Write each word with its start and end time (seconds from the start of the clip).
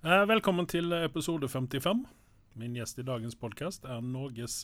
Eh, 0.00 0.22
velkommen 0.24 0.64
til 0.64 0.94
episode 0.96 1.44
55. 1.52 2.06
Min 2.56 2.76
gjest 2.78 3.02
i 3.02 3.04
dagens 3.04 3.34
podkast 3.36 3.84
er 3.84 3.98
Norges 4.00 4.62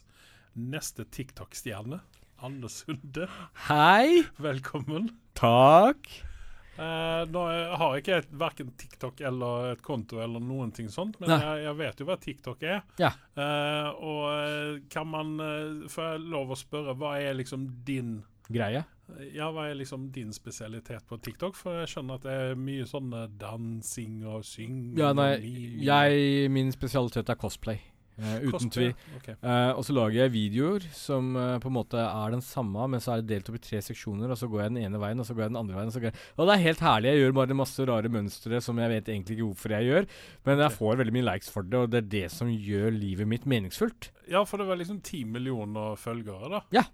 neste 0.57 1.05
TikTok-stjerne. 1.13 1.99
Anne 2.41 2.71
Sunde. 2.73 3.27
Hei! 3.67 4.23
Velkommen. 4.41 5.11
Takk. 5.37 6.09
Eh, 6.81 7.27
nå 7.29 7.43
har 7.53 7.93
jeg 7.99 8.07
ikke 8.07 8.39
verken 8.41 8.73
TikTok 8.81 9.21
eller 9.29 9.75
et 9.75 9.85
konto 9.85 10.23
eller 10.25 10.41
noen 10.41 10.73
ting 10.73 10.89
sånt, 10.89 11.21
men 11.21 11.35
jeg, 11.35 11.67
jeg 11.67 11.79
vet 11.83 12.01
jo 12.01 12.09
hva 12.09 12.17
TikTok 12.25 12.65
er. 12.65 12.81
Ja. 12.97 13.13
Eh, 13.37 13.93
og 13.93 14.25
eh, 14.33 14.83
kan 14.89 15.13
man 15.13 15.37
eh, 15.37 15.85
Får 15.93 16.15
jeg 16.15 16.27
lov 16.33 16.57
å 16.57 16.61
spørre, 16.65 16.97
hva 16.97 17.19
er 17.21 17.37
liksom 17.37 17.69
din 17.85 18.23
Greie. 18.49 18.87
Ja, 19.33 19.51
hva 19.55 19.69
er 19.71 19.79
liksom 19.79 20.09
din 20.15 20.33
spesialitet 20.35 21.07
på 21.09 21.19
TikTok? 21.23 21.57
For 21.59 21.83
jeg 21.83 21.93
skjønner 21.93 22.19
at 22.19 22.27
det 22.27 22.37
er 22.37 22.57
mye 22.59 22.87
sånn 22.91 23.13
eh, 23.15 23.29
dansing 23.41 24.25
og 24.27 24.47
synging 24.47 24.97
Ja, 24.99 25.13
nei, 25.17 25.37
jeg 25.87 26.51
Min 26.53 26.73
spesialitet 26.75 27.31
er 27.31 27.39
cosplay. 27.41 27.79
Uh, 28.17 28.49
uten 28.49 28.71
tvil. 28.73 28.95
Okay. 29.19 29.35
Uh, 29.45 29.77
og 29.77 29.83
så 29.85 29.93
lager 29.93 30.23
jeg 30.23 30.33
videoer 30.33 30.85
som 30.97 31.35
uh, 31.37 31.59
på 31.61 31.69
en 31.69 31.75
måte 31.77 32.01
er 32.01 32.33
den 32.33 32.41
samme, 32.45 32.87
men 32.89 33.03
så 33.03 33.13
er 33.13 33.21
det 33.21 33.29
delt 33.35 33.51
opp 33.53 33.59
i 33.59 33.65
tre 33.67 33.83
seksjoner. 33.85 34.33
Og 34.33 34.41
så 34.41 34.49
går 34.49 34.63
jeg 34.65 34.73
den 34.73 34.87
ene 34.87 35.01
veien, 35.03 35.21
og 35.21 35.29
så 35.29 35.37
går 35.37 35.45
jeg 35.45 35.53
den 35.53 35.61
andre 35.61 35.77
veien. 35.77 35.91
Og, 35.93 35.97
så 35.97 36.01
går 36.01 36.11
jeg. 36.11 36.23
og 36.33 36.49
det 36.49 36.55
er 36.55 36.65
helt 36.65 36.85
herlig. 36.87 37.13
Jeg 37.13 37.23
gjør 37.23 37.37
bare 37.37 37.59
masse 37.61 37.89
rare 37.93 38.13
mønstre 38.17 38.61
som 38.65 38.81
jeg 38.81 38.93
vet 38.95 39.11
egentlig 39.13 39.37
ikke 39.37 39.51
hvorfor 39.51 39.77
jeg 39.77 39.91
gjør. 39.91 40.11
Men 40.49 40.65
jeg 40.65 40.77
får 40.79 41.01
veldig 41.03 41.17
mye 41.19 41.29
likes 41.29 41.53
for 41.53 41.69
det, 41.69 41.83
og 41.83 41.93
det 41.93 42.01
er 42.01 42.13
det 42.17 42.27
som 42.33 42.53
gjør 42.53 42.97
livet 42.97 43.29
mitt 43.29 43.49
meningsfullt. 43.53 44.11
Ja, 44.33 44.47
for 44.49 44.63
det 44.63 44.71
var 44.71 44.81
liksom 44.81 45.03
ti 45.05 45.27
millioner 45.29 46.01
følgere, 46.01 46.57
da. 46.57 46.65
Ja. 46.73 46.89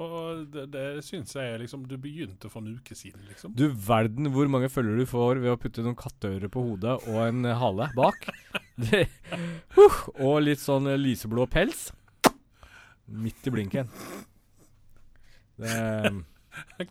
Og 0.00 0.46
det, 0.48 0.66
det 0.72 0.84
syns 1.04 1.34
jeg 1.36 1.58
liksom 1.60 1.82
Du 1.84 1.98
begynte 2.00 2.48
for 2.48 2.64
en 2.64 2.78
uke 2.78 2.96
siden, 2.96 3.20
liksom. 3.28 3.52
Du 3.58 3.66
verden 3.68 4.30
hvor 4.32 4.48
mange 4.48 4.70
følger 4.72 4.96
du 4.96 5.04
får 5.08 5.42
ved 5.42 5.52
å 5.52 5.58
putte 5.60 5.84
noen 5.84 5.98
katteører 5.98 6.48
på 6.52 6.64
hodet 6.64 6.96
og 7.10 7.18
en 7.26 7.44
hale 7.60 7.90
bak. 7.96 8.28
Det, 8.82 9.04
uh, 9.76 9.98
og 10.24 10.38
litt 10.46 10.62
sånn 10.62 10.88
lyseblå 10.96 11.44
pels. 11.52 11.90
Midt 13.12 13.46
i 13.46 13.52
blinken. 13.52 13.90
Det, 15.60 15.74
det 16.80 16.86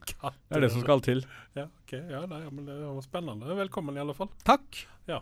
er 0.53 0.63
det 0.63 0.69
som 0.73 0.83
skal 0.83 1.01
til. 1.05 1.25
Ja, 1.57 1.65
ok. 1.67 1.93
Ja, 2.07 2.21
nei, 2.29 2.37
ja, 2.45 2.51
men 2.53 2.67
det 2.69 2.77
var 2.79 3.01
spennende. 3.03 3.49
Velkommen, 3.57 3.97
i 3.97 4.03
alle 4.03 4.13
fall. 4.15 4.29
Takk. 4.47 4.85
Ja. 5.09 5.19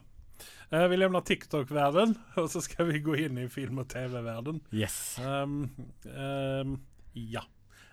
Uh, 0.69 0.86
vi 0.91 0.99
levner 0.99 1.23
TikTok-verden, 1.25 2.14
og 2.39 2.52
så 2.52 2.61
skal 2.61 2.91
vi 2.91 3.02
gå 3.02 3.16
inn 3.23 3.39
i 3.41 3.47
film- 3.49 3.81
og 3.81 3.88
TV-verden. 3.89 4.59
Yes. 4.75 4.99
Um, 5.23 5.64
um, 6.11 6.75
ja. 7.17 7.47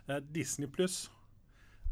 Eh, 0.09 0.21
Disney 0.35 0.69
pluss. 0.71 1.11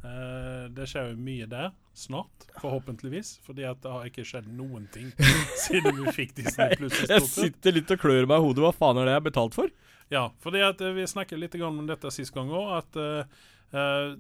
Eh, 0.05 0.69
det 0.77 0.87
skjer 0.91 1.13
jo 1.13 1.17
mye 1.25 1.47
der 1.49 1.71
snart, 1.97 2.47
forhåpentligvis. 2.61 3.39
Fordi 3.47 3.65
at 3.69 3.81
det 3.85 3.93
har 3.95 4.09
ikke 4.11 4.25
skjedd 4.29 4.49
noen 4.53 4.87
ting 4.95 5.11
siden 5.65 6.03
vi 6.03 6.15
fikk 6.17 6.35
Disney 6.43 6.77
pluss. 6.79 7.01
Jeg 7.09 7.25
sitter 7.31 7.77
litt 7.79 7.95
og 7.95 8.03
klør 8.03 8.29
meg 8.31 8.41
i 8.43 8.47
hodet. 8.49 8.65
Hva 8.67 8.73
faen 8.77 9.01
er 9.01 9.09
det 9.09 9.15
jeg 9.17 9.23
har 9.23 9.29
betalt 9.31 9.59
for? 9.59 9.73
Ja, 10.13 10.27
fordi 10.45 10.61
at 10.67 10.83
eh, 10.85 10.93
vi 10.99 11.07
snakket 11.09 11.41
litt 11.41 11.55
om 11.65 11.81
dette 11.89 12.11
sist 12.13 12.35
gang 12.35 12.51
òg, 12.53 12.75
at 12.83 12.99
uh, 13.01 14.13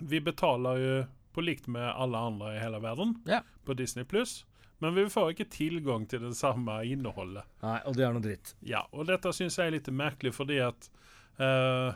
vi 0.12 0.20
betaler 0.22 0.78
jo 0.84 0.94
på 1.34 1.42
likt 1.44 1.66
med 1.70 1.84
alle 1.90 2.18
andre 2.18 2.54
i 2.56 2.62
hele 2.62 2.80
verden 2.82 3.16
Ja. 3.28 3.42
på 3.66 3.74
Disney 3.78 4.04
pluss. 4.04 4.44
Men 4.80 4.94
vi 4.96 5.04
får 5.12 5.34
ikke 5.34 5.44
tilgang 5.52 6.06
til 6.08 6.22
det 6.24 6.32
samme 6.38 6.78
innholdet. 6.88 7.44
Nei, 7.60 7.76
og 7.84 7.98
det 7.98 8.06
er 8.06 8.14
noe 8.16 8.24
dritt. 8.24 8.54
Ja, 8.64 8.80
og 8.96 9.10
dette 9.10 9.28
syns 9.36 9.58
jeg 9.60 9.68
er 9.68 9.74
litt 9.76 9.90
merkelig, 9.92 10.32
fordi 10.32 10.56
at 10.64 10.88
eh, 11.36 11.90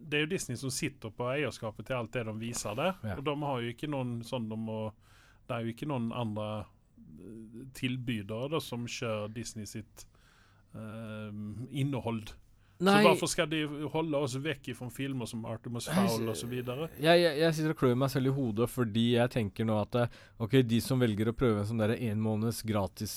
det 0.00 0.18
er 0.18 0.24
jo 0.24 0.32
Disney 0.32 0.58
som 0.58 0.72
sitter 0.74 1.12
på 1.14 1.28
eierskapet 1.32 1.88
til 1.88 1.98
alt 1.98 2.12
det 2.14 2.26
de 2.28 2.34
viser 2.40 2.76
der. 2.78 2.98
Ja. 3.04 3.16
Og 3.18 3.24
de 3.26 3.34
har 3.42 3.62
jo 3.62 3.72
ikke 3.74 3.90
noen 3.90 4.20
sånn 4.26 4.48
de 4.50 4.58
må 4.58 4.82
Det 5.48 5.56
er 5.56 5.66
jo 5.66 5.72
ikke 5.74 5.88
noen 5.90 6.12
andre 6.14 6.46
eh, 6.60 7.64
tilbydere 7.74 8.52
da, 8.52 8.60
som 8.62 8.86
kjører 8.86 9.32
Disney 9.34 9.66
sitt 9.66 10.06
uh, 10.76 11.32
innhold. 11.70 12.30
Så 12.80 12.94
hvorfor 13.04 13.28
skal 13.28 13.48
de 13.50 13.64
holde 13.92 14.20
oss 14.24 14.36
vekk 14.40 14.70
fra 14.78 14.86
filmer 14.94 15.28
som 15.28 15.42
Artemus 15.44 15.90
Fowl 15.90 16.30
osv.? 16.32 16.54
jeg, 16.54 16.94
jeg, 17.02 17.34
jeg 17.42 17.56
sitter 17.56 17.74
og 17.74 17.80
klør 17.82 17.98
meg 18.00 18.12
selv 18.12 18.30
i 18.30 18.32
hodet 18.38 18.68
fordi 18.72 19.06
jeg 19.18 19.32
tenker 19.34 19.68
nå 19.68 19.76
at 19.82 19.98
eh, 20.00 20.14
Ok, 20.40 20.62
de 20.64 20.78
som 20.80 21.02
velger 21.02 21.28
å 21.28 21.36
prøve 21.36 21.60
en 21.60 21.68
sånn 21.68 21.82
der 21.82 21.92
en 21.98 22.22
måneds 22.24 22.62
gratis 22.64 23.14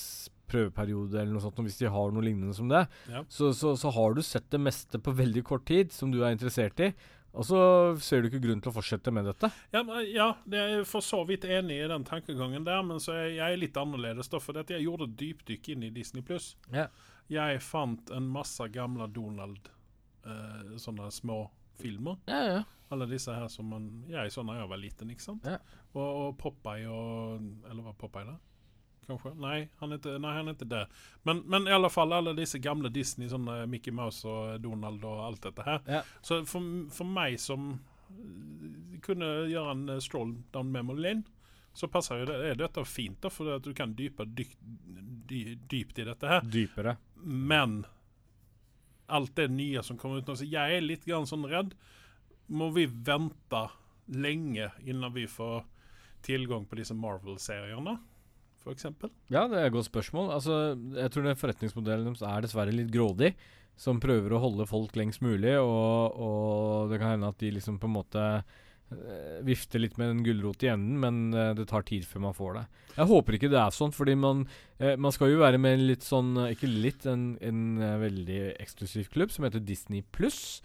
prøveperiode 0.54 1.18
eller 1.20 1.34
noe 1.34 1.42
sånt, 1.44 1.58
hvis 1.66 1.80
de 1.82 1.90
har 1.90 2.14
noe 2.14 2.24
lignende 2.24 2.54
som 2.56 2.70
det, 2.70 2.86
Ja. 3.10 3.24
så, 3.28 3.50
så, 3.52 3.74
så 3.76 3.90
har 3.98 4.14
du 4.16 4.22
sett 4.24 4.46
det 4.54 4.62
meste 4.62 5.02
på 5.02 5.12
veldig 5.18 5.42
kort 5.50 5.66
tid 5.68 5.92
som 5.92 6.14
du 6.14 6.22
er 6.22 6.32
interessert 6.36 6.80
i, 6.86 6.92
og 7.34 7.42
så 7.48 7.60
ser 7.98 8.22
du 8.22 8.28
ikke 8.28 8.38
grunn 8.44 8.60
til 8.62 8.70
å 8.70 8.74
fortsette 8.76 9.10
med 9.10 9.26
dette. 9.26 9.48
Ja, 9.74 9.80
ja, 10.06 10.26
jeg 10.46 10.76
er 10.78 10.84
for 10.86 11.02
så 11.02 11.24
vidt 11.26 11.42
enig 11.50 11.80
i 11.82 11.88
den 11.90 12.04
tankegangen 12.06 12.62
der, 12.62 12.84
men 12.86 13.00
så 13.02 13.10
er 13.24 13.32
jeg 13.34 13.58
litt 13.58 13.74
annerledes. 13.80 14.28
da, 14.30 14.38
For 14.38 14.54
jeg 14.62 14.84
gjorde 14.84 15.08
dypdykk 15.18 15.72
inn 15.74 15.82
i 15.82 15.90
Disney 15.90 16.22
pluss. 16.22 16.52
Ja. 16.70 16.86
Jeg 17.26 17.58
fant 17.66 18.12
en 18.14 18.28
masse 18.30 18.62
gamle 18.70 19.08
Donald, 19.10 19.66
eh, 20.22 20.76
sånne 20.78 21.10
små 21.10 21.40
filmer. 21.80 22.20
Ja, 22.30 22.40
ja. 22.52 22.62
Alle 22.94 23.08
disse 23.10 23.34
her 23.34 23.48
som 23.50 23.66
man 23.72 24.04
Jeg 24.12 24.30
så 24.30 24.44
da 24.46 24.54
jeg 24.60 24.68
var 24.70 24.78
liten, 24.78 25.10
ikke 25.10 25.24
sant? 25.26 25.42
Ja. 25.48 25.58
Og, 25.96 26.04
og 26.04 26.36
Popeye 26.38 26.86
og 26.86 27.42
Eller 27.66 27.82
var 27.82 27.96
Popeye 27.98 28.28
der? 28.28 28.38
Kanskje? 29.08 29.34
Nei, 29.40 29.56
han 29.80 29.92
er 29.92 30.00
ikke, 30.00 30.16
nei, 30.22 30.34
han 30.36 30.50
er 30.50 30.56
ikke 30.56 30.70
der. 30.70 30.88
Men, 31.28 31.42
men 31.50 31.68
i 31.68 31.74
alle 31.76 31.90
fall 31.92 32.14
alle 32.16 32.34
disse 32.36 32.60
gamle 32.62 32.90
Disney, 32.92 33.28
sånne 33.32 33.64
Mickey 33.70 33.94
Mouse 33.94 34.28
og 34.28 34.58
Donald 34.64 35.04
og 35.04 35.22
alt 35.28 35.44
dette 35.46 35.66
her. 35.66 35.82
Ja. 35.90 36.02
Så 36.24 36.42
for, 36.48 36.66
for 36.94 37.08
meg 37.08 37.38
som 37.42 37.72
eh, 37.74 38.98
kunne 39.04 39.30
gjøre 39.50 39.76
en 39.76 39.86
eh, 39.96 40.02
stroll 40.04 40.36
down 40.54 40.72
memory 40.74 41.06
lane, 41.08 41.26
så 41.74 41.88
passer 41.90 42.22
jo 42.22 42.28
det, 42.30 42.38
er 42.52 42.58
dette 42.58 42.84
fint, 42.86 43.18
da, 43.22 43.32
for 43.34 43.56
at 43.56 43.64
du 43.66 43.74
kan 43.74 43.96
dype 43.98 44.26
dyk, 44.30 44.52
dy, 45.28 45.40
dypt 45.70 45.98
i 45.98 46.06
dette 46.06 46.30
her. 46.30 46.44
Dypere. 46.46 46.96
Men 47.24 47.82
alt 49.06 49.34
det 49.36 49.48
nye 49.52 49.82
som 49.82 49.98
kommer 50.00 50.22
ut 50.22 50.30
så 50.38 50.46
jeg 50.46 50.78
er 50.78 50.84
litt 50.84 51.04
grann 51.08 51.26
sånn 51.28 51.46
redd. 51.50 51.74
Må 52.46 52.70
vi 52.76 52.86
vente 52.86 53.66
lenge 54.06 54.70
innan 54.84 55.12
vi 55.14 55.26
får 55.28 55.64
tilgang 56.24 56.64
på 56.68 56.78
disse 56.78 56.94
Marvel-seriene, 56.96 57.98
f.eks.? 58.64 58.86
Ja, 59.30 59.46
det 59.48 59.60
er 59.60 59.68
et 59.68 59.76
godt 59.76 59.90
spørsmål. 59.90 60.32
Altså, 60.38 60.58
jeg 60.96 61.12
tror 61.14 61.28
den 61.28 61.36
forretningsmodellen 61.40 62.10
deres 62.12 62.24
er 62.26 62.44
dessverre 62.46 62.72
litt 62.74 62.90
grådig. 62.94 63.34
Som 63.76 63.98
prøver 63.98 64.30
å 64.36 64.38
holde 64.38 64.68
folk 64.70 64.94
lengst 64.94 65.20
mulig, 65.24 65.56
og, 65.58 66.14
og 66.22 66.92
det 66.92 67.00
kan 67.02 67.16
hende 67.16 67.30
at 67.32 67.40
de 67.42 67.48
liksom 67.56 67.80
på 67.82 67.88
en 67.90 67.96
måte 67.96 68.26
vifte 68.94 69.42
vifter 69.42 69.80
litt 69.80 69.96
med 69.98 70.10
en 70.12 70.20
gulrot 70.22 70.62
i 70.62 70.68
enden, 70.70 70.98
men 71.02 71.16
eh, 71.34 71.48
det 71.58 71.64
tar 71.70 71.82
tid 71.88 72.04
før 72.06 72.20
man 72.28 72.34
får 72.36 72.52
det. 72.58 72.62
Jeg 72.94 73.08
håper 73.10 73.34
ikke 73.38 73.48
det 73.50 73.58
er 73.58 73.74
sånn, 73.74 73.90
fordi 73.96 74.14
man, 74.20 74.44
eh, 74.78 74.92
man 75.00 75.10
skal 75.16 75.32
jo 75.32 75.40
være 75.40 75.58
med 75.58 75.74
en 75.80 75.86
litt 75.88 76.04
sånn 76.06 76.28
eh, 76.44 76.52
Ikke 76.54 76.68
litt, 76.70 77.06
en, 77.10 77.24
en 77.42 77.62
eh, 77.82 77.96
veldig 78.04 78.38
eksklusiv 78.62 79.08
klubb 79.10 79.32
som 79.34 79.48
heter 79.48 79.64
Disney 79.66 80.04
Pluss. 80.14 80.60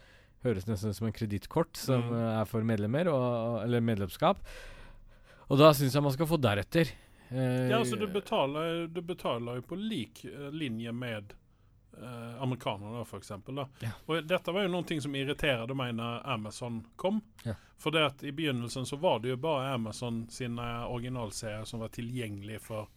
Høres 0.46 0.68
nesten 0.70 0.92
ut 0.94 1.00
som 1.00 1.08
en 1.10 1.16
kredittkort 1.16 1.80
som 1.80 2.06
Mm. 2.06 2.14
eh, 2.20 2.36
er 2.44 2.46
for 2.52 2.68
medlemmer, 2.68 3.10
og, 3.10 3.64
eller 3.64 3.82
medlemskap. 3.88 4.44
Og 5.50 5.58
da 5.64 5.72
syns 5.74 5.96
jeg 5.98 6.06
man 6.06 6.14
skal 6.14 6.30
få 6.30 6.38
deretter. 6.38 6.92
Eh, 7.30 7.70
Ja, 7.70 7.78
altså 7.80 7.96
du 8.00 8.08
betaler, 8.08 8.88
du 8.88 9.02
betaler 9.02 9.56
jo 9.56 9.62
på 9.62 9.76
lik 9.80 10.26
eh, 10.26 10.50
linje 10.52 10.92
med 10.92 11.34
eh, 12.02 12.42
amerikanerne, 12.42 13.06
for 13.06 13.20
eksempel. 13.20 13.56
Da. 13.56 13.68
Ja. 13.86 13.92
Og 14.08 14.24
dette 14.28 14.52
var 14.56 14.64
jo 14.66 14.72
noe 14.74 15.02
som 15.02 15.16
irriterte 15.16 15.76
meg 15.76 15.96
når 15.96 16.22
Amazon 16.26 16.84
kom. 16.96 17.22
Ja. 17.46 17.54
For 17.80 17.92
det 17.96 18.04
at 18.06 18.24
i 18.24 18.32
begynnelsen 18.36 18.86
så 18.86 18.98
var 19.00 19.20
det 19.24 19.30
jo 19.30 19.38
bare 19.38 19.74
Amazon 19.74 20.26
sine 20.30 20.66
originalserier 20.88 21.66
som 21.66 21.80
var 21.80 21.90
tilgjengelige 21.96 22.60
for 22.60 22.88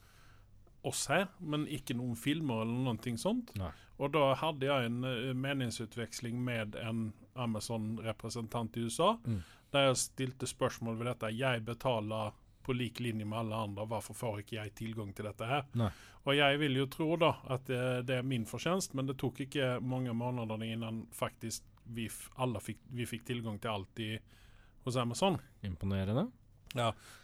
oss 0.83 1.05
her, 1.07 1.29
men 1.39 1.67
ikke 1.71 1.95
noen 1.95 2.17
filmer 2.19 2.65
eller 2.65 2.81
noe 2.89 3.17
sånt. 3.19 3.53
Nei. 3.55 3.71
Og 4.03 4.11
da 4.17 4.33
hadde 4.35 4.67
jeg 4.67 4.87
en 4.89 5.05
eh, 5.07 5.33
meningsutveksling 5.39 6.41
med 6.43 6.75
en 6.83 7.13
Amazon-representant 7.39 8.77
i 8.77 8.81
USA, 8.89 9.13
Mm. 9.25 9.43
der 9.73 9.87
jeg 9.87 9.97
stilte 9.97 10.47
spørsmål 10.47 10.99
ved 10.99 11.07
dette. 11.07 11.31
Jeg 11.39 11.65
betaler 11.65 12.33
på 12.63 12.75
lik 12.77 13.01
linje 13.03 13.27
med 13.29 13.39
alle 13.39 13.61
andre, 13.67 13.87
hvorfor 13.91 14.17
får 14.17 14.43
ikke 14.43 14.59
jeg 14.59 14.75
tilgang 14.79 15.13
til 15.17 15.29
dette 15.29 15.49
her? 15.49 15.67
Nei. 15.79 15.91
Og 16.23 16.37
jeg 16.39 16.59
vil 16.63 16.77
jo 16.79 16.87
tro 16.87 17.09
da 17.19 17.33
at 17.51 17.67
det, 17.67 17.81
det 18.07 18.21
er 18.21 18.27
min 18.27 18.45
fortjeneste, 18.47 18.95
men 18.99 19.09
det 19.09 19.19
tok 19.19 19.43
ikke 19.47 19.75
mange 19.83 20.15
måneder 20.15 20.63
innan 20.67 21.03
faktisk 21.15 21.67
vi 21.85 22.07
alle 22.39 22.63
fikk, 22.63 22.85
vi 22.95 23.07
fikk 23.11 23.27
tilgang 23.27 23.59
til 23.59 23.73
alt 23.73 24.03
i, 24.03 24.13
hos 24.87 24.97
Amazon. 24.97 25.39
Imponerende. 25.67 26.29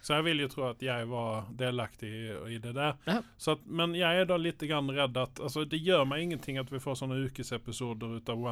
Så 0.01 0.17
jeg 0.17 0.25
vil 0.27 0.43
jo 0.43 0.49
tro 0.51 0.65
at 0.69 0.83
jeg 0.83 1.07
var 1.09 1.49
delaktig 1.59 2.09
i, 2.09 2.25
i 2.55 2.59
det 2.61 2.73
der. 2.77 2.95
Ja. 3.09 3.19
Så 3.37 3.57
at, 3.57 3.65
men 3.65 3.95
jeg 3.97 4.21
er 4.21 4.29
da 4.29 4.37
litt 4.39 4.61
grann 4.63 4.91
redd 4.95 5.17
at 5.17 5.39
altså, 5.39 5.65
Det 5.69 5.81
gjør 5.81 6.05
meg 6.09 6.27
ingenting 6.27 6.59
at 6.61 6.71
vi 6.71 6.81
får 6.81 7.01
sånne 7.01 7.19
ukesepisoder 7.29 8.19
ut 8.19 8.31
av 8.33 8.45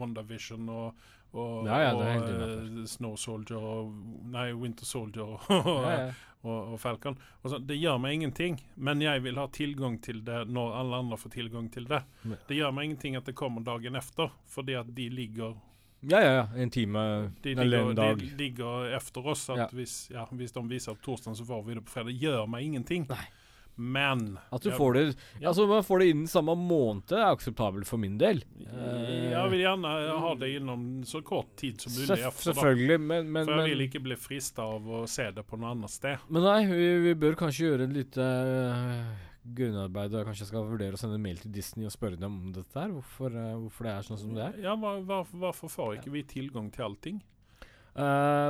WandaVision 0.00 0.68
og, 0.72 1.04
og, 1.32 1.68
Ja, 1.68 1.78
ja, 1.86 1.92
og 1.94 2.26
eh, 2.26 2.82
Snow 2.90 3.14
Soldier 3.20 3.60
og 3.60 3.94
Nei, 4.32 4.50
Winter 4.56 4.88
Soldier 4.88 5.36
og, 5.36 5.46
Ja, 5.86 5.94
ja. 5.94 6.10
og, 6.40 6.76
Falcon. 6.80 7.18
Så, 7.44 7.58
det 7.58 7.76
gjør 7.76 7.98
meg 8.00 8.16
ingenting, 8.16 8.60
men 8.74 9.02
jeg 9.04 9.20
vil 9.26 9.36
ha 9.36 9.46
tilgang 9.52 9.98
til 10.00 10.22
det 10.24 10.46
når 10.48 10.76
alle 10.78 11.00
andre 11.04 11.18
får 11.20 11.34
tilgang 11.34 11.68
til 11.72 11.88
det. 11.90 12.00
Det 12.48 12.56
gjør 12.56 12.72
meg 12.72 12.88
ingenting 12.88 13.18
at 13.18 13.28
det 13.28 13.36
kommer 13.36 13.64
dagen 13.64 13.98
efter, 14.00 14.32
fordi 14.48 14.78
at 14.80 14.88
de 14.96 15.10
ligger 15.12 15.58
Ja, 16.02 16.20
ja, 16.20 16.32
ja. 16.34 16.46
En 16.56 16.70
time 16.70 17.30
de 17.42 17.52
eller 17.52 17.64
ligger, 17.64 17.90
en 17.90 17.96
dag. 17.96 18.18
de 18.18 18.30
ligger 18.38 18.94
efter 18.96 19.26
oss. 19.26 19.50
At 19.50 19.58
Ja. 19.58 19.68
Hvis, 19.72 20.10
ja, 20.10 20.26
hvis 20.32 20.52
de 20.52 20.62
viser 20.68 20.94
på 20.96 21.02
torsdag, 21.10 21.36
så 21.36 21.44
får 21.44 21.62
vi 21.66 21.74
det 21.74 21.84
på 21.84 21.90
fredag. 21.92 22.16
Gjør 22.20 22.48
meg 22.48 22.64
ingenting. 22.64 23.06
Nei. 23.08 23.26
Men 23.80 24.38
At 24.52 24.60
du 24.62 24.70
får 24.76 24.92
det 24.94 25.16
Ja. 25.40 25.48
Altså, 25.48 25.66
man 25.66 25.82
får 25.82 25.98
det 26.02 26.08
innen 26.10 26.26
samme 26.28 26.52
måned, 26.56 27.12
er 27.12 27.30
akseptabelt 27.32 27.86
for 27.86 27.96
min 27.96 28.18
del. 28.18 28.42
Jeg 28.60 29.50
vil 29.50 29.60
gjerne 29.62 29.92
ha 30.20 30.34
det 30.34 30.50
innom 30.58 31.02
så 31.04 31.22
kort 31.24 31.54
tid 31.56 31.80
som 31.80 31.92
mulig. 31.92 32.08
Selvf- 32.18 32.42
selvfølgelig, 32.44 33.00
men, 33.00 33.32
men, 33.32 33.46
For 33.46 33.62
jeg 33.62 33.70
vil 33.76 33.86
ikke 33.88 34.02
bli 34.02 34.16
frista 34.16 34.62
av 34.62 34.84
å 34.84 35.06
se 35.08 35.30
det 35.30 35.46
på 35.46 35.56
noe 35.58 35.70
annet 35.72 35.90
sted. 35.90 36.18
men 36.28 36.42
nei, 36.42 36.66
vi, 36.66 36.90
vi 37.06 37.14
bør 37.14 37.38
kanskje 37.40 37.70
gjøre 37.70 37.84
en 37.88 37.94
lite 37.94 38.26
grunnarbeid. 39.44 40.14
og 40.14 40.26
Kanskje 40.28 40.44
jeg 40.44 40.50
skal 40.52 40.68
vurdere 40.68 40.96
å 40.96 41.00
sende 41.00 41.16
en 41.18 41.24
mail 41.24 41.40
til 41.40 41.52
Disney 41.54 41.86
og 41.88 41.94
spørre 41.94 42.20
dem 42.20 42.36
om 42.36 42.52
dette 42.54 42.76
her. 42.76 42.92
Hvorfor, 42.94 43.34
eh, 43.34 43.56
hvorfor 43.56 43.86
det 43.88 43.92
er 43.92 44.08
sånn 44.08 44.20
som 44.20 44.34
det 44.34 44.44
er. 44.44 44.58
Ja, 44.66 44.76
Hvorfor 44.76 45.68
får 45.68 45.98
ikke 45.98 46.12
vi 46.12 46.22
tilgang 46.22 46.70
til 46.72 46.84
allting? 46.84 47.22
Eh, 47.90 48.02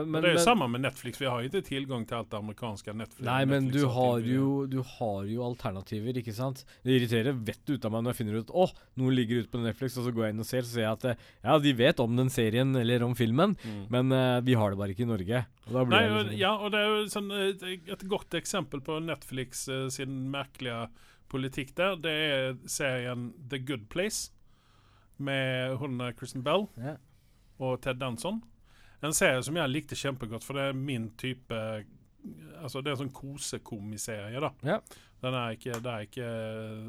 Men, 0.05 0.11
men, 0.11 0.23
det 0.23 0.31
er 0.31 0.37
jo 0.37 0.45
samme 0.45 0.67
med 0.69 0.83
Netflix. 0.85 1.21
Vi 1.21 1.29
har 1.29 1.45
ikke 1.47 1.63
tilgang 1.65 2.05
til 2.07 2.19
alt 2.19 2.31
det 2.33 2.39
amerikanske 2.39 2.93
Netflix. 2.93 3.25
Nei, 3.25 3.45
men 3.49 3.71
du 3.73 3.87
har, 3.89 4.21
jo, 4.27 4.67
du 4.69 4.81
har 4.85 5.29
jo 5.31 5.45
alternativer, 5.47 6.19
ikke 6.21 6.35
sant? 6.37 6.65
Det 6.85 6.99
irriterer 6.99 7.37
vettet 7.37 7.73
ut 7.79 7.87
av 7.89 7.95
meg 7.95 8.05
når 8.05 8.13
jeg 8.15 8.21
finner 8.21 8.41
ut 8.41 8.53
Å, 8.53 8.67
noe 9.01 9.15
ligger 9.17 9.41
ute 9.43 9.53
på 9.53 9.63
Netflix, 9.63 9.97
og 9.97 10.07
så 10.07 10.13
går 10.17 10.27
jeg 10.29 10.37
inn 10.37 10.45
og 10.45 10.49
ser, 10.51 10.67
så 10.67 10.75
ser 10.77 10.85
jeg 10.85 10.99
at 10.99 11.07
eh, 11.13 11.25
ja, 11.47 11.59
de 11.65 11.75
vet 11.81 12.03
om 12.05 12.19
den 12.21 12.33
serien 12.33 12.75
eller 12.77 13.07
om 13.07 13.17
filmen, 13.19 13.57
Mm. 13.61 13.87
men 13.93 14.13
uh, 14.15 14.41
vi 14.45 14.55
har 14.57 14.73
det 14.73 14.79
bare 14.79 14.95
ikke 14.95 15.05
i 15.05 15.09
Norge. 15.11 15.41
Og 15.71 15.91
Nei, 15.91 16.01
liksom, 16.07 16.31
ja, 16.39 16.51
og 16.57 16.71
det 16.73 16.81
er 16.81 16.89
jo 16.89 17.01
sånn, 17.13 17.31
et 17.93 18.05
godt 18.09 18.37
eksempel 18.39 18.81
på 18.85 18.99
Netflix 19.05 19.67
uh, 19.69 19.89
sin 19.93 20.31
merkelige 20.33 20.87
politikk 21.31 21.75
der. 21.79 21.97
Det 22.01 22.15
er 22.15 22.57
serien 22.71 23.31
The 23.51 23.59
Good 23.59 23.89
Place 23.93 24.31
med 25.21 25.77
hun 25.83 26.01
Kristen 26.17 26.43
Bell 26.47 26.69
yeah. 26.79 26.97
og 27.61 27.81
Ted 27.85 28.01
Danson. 28.01 28.41
En 29.07 29.17
serie 29.17 29.41
som 29.45 29.57
jeg 29.57 29.73
likte 29.73 29.99
kjempegodt, 29.99 30.45
for 30.45 30.59
det 30.59 30.71
er 30.71 30.77
min 30.77 31.11
type 31.21 31.63
Altså 32.61 32.83
Det 32.83 32.91
er 32.91 32.99
en 32.99 33.07
sånn 33.07 33.17
kosekomiserie, 33.17 34.41
da. 34.45 34.51
Ja. 34.67 34.75
Den 35.23 35.37
er 35.37 35.55
ikke, 35.57 35.79
det, 35.81 35.93
er 35.93 36.05
ikke, 36.05 36.29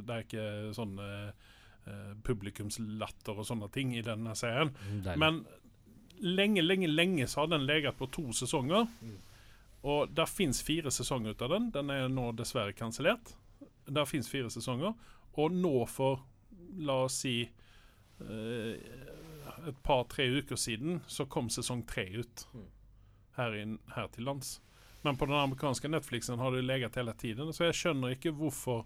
det 0.04 0.16
er 0.16 0.26
ikke 0.26 0.46
sånn 0.76 0.98
eh, 1.00 1.52
publikumslatter 2.28 3.40
og 3.40 3.48
sånne 3.48 3.70
ting 3.72 3.94
i 3.96 4.04
denne 4.04 4.36
serien. 4.36 4.74
Deilig. 4.92 5.16
Men 5.24 5.40
lenge, 6.22 6.64
lenge, 6.64 6.90
lenge 6.92 7.28
så 7.32 7.46
har 7.46 7.52
den 7.54 7.64
leget 7.68 7.96
på 8.00 8.10
to 8.12 8.28
sesonger. 8.36 8.88
Og 9.88 10.12
der 10.14 10.30
fins 10.30 10.62
fire 10.64 10.92
sesonger 10.94 11.34
ut 11.34 11.42
av 11.48 11.56
den. 11.56 11.72
Den 11.74 11.90
er 11.96 12.12
nå 12.12 12.30
dessverre 12.38 12.76
kansellert. 12.78 13.34
Der 13.88 14.08
fins 14.10 14.30
fire 14.30 14.52
sesonger. 14.54 14.94
Og 15.40 15.56
nå 15.56 15.86
for, 15.90 16.22
la 16.84 17.02
oss 17.08 17.22
si 17.24 17.38
eh, 17.42 18.92
et 19.70 19.78
par-tre 19.84 20.28
uker 20.40 20.60
siden, 20.60 21.02
så 21.08 21.26
kom 21.26 21.50
sesong 21.50 21.84
tre 21.90 22.08
ut 22.18 22.46
her, 23.38 23.56
inn, 23.58 23.78
her 23.96 24.10
til 24.14 24.28
lands. 24.28 24.60
Men 25.02 25.18
på 25.18 25.26
den 25.26 25.38
amerikanske 25.38 25.90
Netflixen 25.90 26.40
har 26.40 26.54
det 26.54 26.66
leget 26.66 26.96
hele 26.96 27.14
tiden. 27.18 27.54
Så 27.54 27.68
jeg 27.68 27.78
skjønner 27.78 28.14
ikke 28.16 28.34
hvorfor 28.38 28.86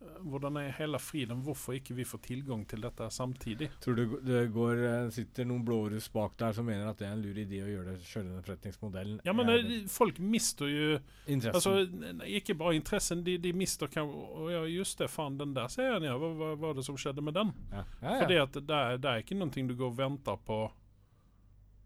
Hvordan 0.00 0.56
er 0.56 0.70
hele 0.78 0.96
friden 1.00 1.42
hvorfor 1.44 1.74
ikke 1.76 1.94
vi 1.98 2.06
får 2.08 2.22
tilgang 2.24 2.62
til 2.68 2.80
dette 2.80 3.04
samtidig. 3.12 3.68
Tror 3.84 3.98
du 3.98 4.14
det 4.24 4.46
går, 4.54 4.80
eh, 4.88 5.08
sitter 5.12 5.44
noen 5.48 5.64
blåruss 5.64 6.08
bak 6.12 6.38
der 6.40 6.56
som 6.56 6.64
mener 6.64 6.88
at 6.88 6.98
det 7.00 7.06
er 7.08 7.12
en 7.12 7.24
lur 7.24 7.36
idé 7.36 7.60
å 7.60 7.68
gjøre 7.68 7.96
det 7.98 8.08
sjøl 8.08 8.24
under 8.30 8.46
forretningsmodellen? 8.46 9.20
Ja, 9.28 9.34
men 9.36 9.52
Er 9.52 9.60
eh, 9.60 9.84
folk 9.92 10.18
mister 10.18 10.72
jo 10.72 10.98
interessen. 11.26 11.76
Altså, 11.76 12.24
ikke 12.24 12.56
bare 12.56 12.78
interessen, 12.80 13.24
de, 13.24 13.36
de 13.38 13.52
mister 13.52 13.92
Å 14.00 14.48
ja, 14.50 14.64
just 14.72 14.98
det, 14.98 15.10
faen, 15.12 15.36
den 15.40 15.52
der 15.56 15.68
serien, 15.68 16.08
ja. 16.08 16.16
Hva, 16.16 16.32
hva 16.38 16.54
var 16.64 16.80
det 16.80 16.86
som 16.88 16.96
skjedde 16.96 17.24
med 17.24 17.36
den? 17.36 17.52
ja. 17.70 17.84
Ja, 18.00 18.14
ja. 18.14 18.18
Fordi 18.22 18.40
at 18.40 18.56
det 18.56 18.76
er, 18.76 18.98
det 19.00 19.10
er 19.10 19.24
ikke 19.24 19.36
noe 19.36 19.68
du 19.68 19.76
går 19.76 19.92
og 19.92 19.98
venter 20.00 20.40
på 20.46 20.60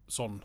sånn. 0.07 0.39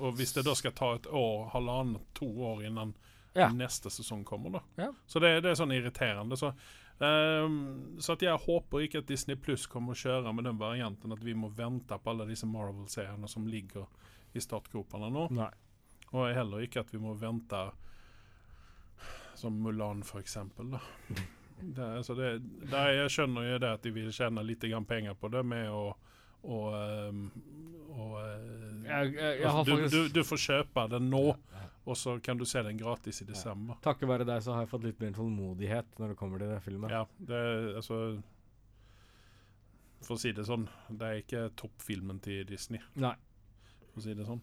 Og 0.00 0.16
hvis 0.16 0.32
det 0.32 0.46
da 0.48 0.54
skal 0.56 0.72
ta 0.72 0.94
et 0.96 1.06
år, 1.06 1.50
halvannet, 1.52 2.02
to 2.16 2.28
år 2.48 2.64
innan 2.64 2.94
Ja. 3.32 3.48
neste 3.54 3.90
sesong 3.90 4.24
kommer, 4.24 4.50
da. 4.50 4.62
Ja. 4.76 4.92
Så 5.06 5.20
det, 5.22 5.40
det 5.44 5.52
er 5.52 5.58
sånn 5.58 5.74
irriterende. 5.74 6.36
Så, 6.38 6.52
um, 6.98 7.98
så 8.02 8.16
jeg 8.20 8.36
håper 8.46 8.86
ikke 8.86 9.04
at 9.04 9.10
Disney 9.10 9.38
Pluss 9.38 9.68
kommer 9.70 9.94
å 9.94 10.00
kjøre 10.00 10.32
med 10.34 10.48
den 10.48 10.58
varianten 10.60 11.14
at 11.14 11.22
vi 11.24 11.34
må 11.38 11.52
vente 11.54 11.98
på 11.98 12.14
alle 12.14 12.26
disse 12.30 12.48
Marvel-seriene 12.50 13.30
som 13.30 13.46
ligger 13.46 13.86
i 14.34 14.42
startgropene 14.42 15.10
nå. 15.14 15.28
Nei. 15.36 15.50
Og 16.10 16.32
heller 16.34 16.66
ikke 16.66 16.82
at 16.82 16.90
vi 16.90 16.98
må 16.98 17.14
vente 17.18 17.68
som 19.38 19.54
Mulan, 19.62 20.02
for 20.04 20.20
eksempel. 20.20 20.74
Da. 20.76 20.80
Det, 21.60 22.04
så 22.04 22.14
det, 22.16 22.38
det, 22.70 22.82
jeg 22.96 23.10
skjønner 23.12 23.44
jo 23.44 23.56
det 23.60 23.68
at 23.76 23.82
de 23.84 23.90
vil 23.92 24.06
tjene 24.16 24.40
litt 24.48 24.62
penger 24.88 25.12
på 25.12 25.28
det 25.28 25.42
med 25.44 25.66
å 25.68 25.90
og, 26.40 26.72
og, 26.72 27.18
og, 27.92 28.14
Jeg, 28.86 29.12
jeg, 29.12 29.40
jeg 29.42 29.44
altså, 29.44 29.64
du, 29.66 29.72
faktisk 29.74 29.92
du, 29.92 30.08
du 30.14 30.24
får 30.24 30.40
kjøpe 30.46 30.86
den 30.94 31.10
nå, 31.12 31.24
Ja. 31.52 31.66
Og 31.88 31.96
så 31.96 32.18
kan 32.22 32.36
du 32.38 32.44
se 32.44 32.60
den 32.62 32.76
gratis 32.78 33.22
i 33.22 33.24
desember. 33.28 33.78
Takket 33.82 34.08
være 34.10 34.26
deg 34.28 34.42
så 34.44 34.52
har 34.52 34.66
jeg 34.66 34.70
fått 34.74 34.84
litt 34.84 35.00
mer 35.00 35.14
tålmodighet 35.16 35.96
når 35.98 36.12
det 36.12 36.18
kommer 36.20 36.38
til 36.42 36.48
den 36.52 36.60
filmen. 36.60 36.90
Ja, 36.92 37.06
det 37.18 37.40
altså 37.80 38.00
For 40.04 40.16
å 40.16 40.20
si 40.20 40.32
det 40.36 40.46
sånn, 40.48 40.68
det 40.88 41.08
er 41.10 41.18
ikke 41.20 41.42
toppfilmen 41.60 42.20
til 42.24 42.44
Disney. 42.48 42.80
Nei. 43.00 43.14
For 43.92 44.00
å 44.00 44.04
si 44.06 44.14
det 44.16 44.24
sånn. 44.28 44.40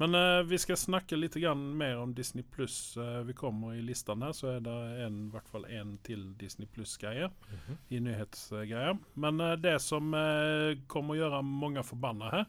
Men 0.00 0.16
uh, 0.16 0.40
vi 0.48 0.56
skal 0.58 0.78
snakke 0.80 1.18
litt 1.18 1.34
grann 1.38 1.62
mer 1.78 1.98
om 2.00 2.14
Disney 2.16 2.42
pluss. 2.48 2.96
vi 3.26 3.34
kommer 3.36 3.74
i 3.76 3.82
listen 3.84 4.22
her, 4.24 4.32
så 4.34 4.54
er 4.56 4.62
det 4.64 4.76
en, 5.04 5.18
i 5.28 5.30
hvert 5.34 5.50
fall 5.52 5.66
en 5.68 5.96
til 6.06 6.32
Disney 6.40 6.66
pluss-greie 6.66 7.28
Mhm. 7.28 7.76
i 7.90 8.00
nyhetsgreier. 8.00 8.98
Men 9.14 9.40
uh, 9.40 9.54
det 9.56 9.76
som 9.84 10.14
eh, 10.14 10.78
kommer 10.88 11.14
å 11.14 11.20
gjøre 11.20 11.42
mange 11.44 11.82
forbanna 11.84 12.30
her, 12.32 12.46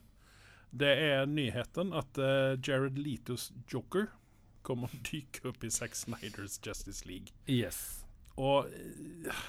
det 0.73 0.93
er 1.03 1.25
nyheten 1.29 1.91
at 1.93 2.17
eh, 2.17 2.55
Jared 2.65 2.97
Letos 2.97 3.51
Joker 3.69 4.07
kommer 4.65 4.91
å 4.91 5.01
dyke 5.05 5.49
opp 5.51 5.63
i 5.63 5.71
Zack 5.73 5.95
Snyders 5.97 6.59
Justice 6.63 7.07
League. 7.09 7.35
Yes. 7.51 8.03
Og 8.39 8.71
eh, 8.71 9.43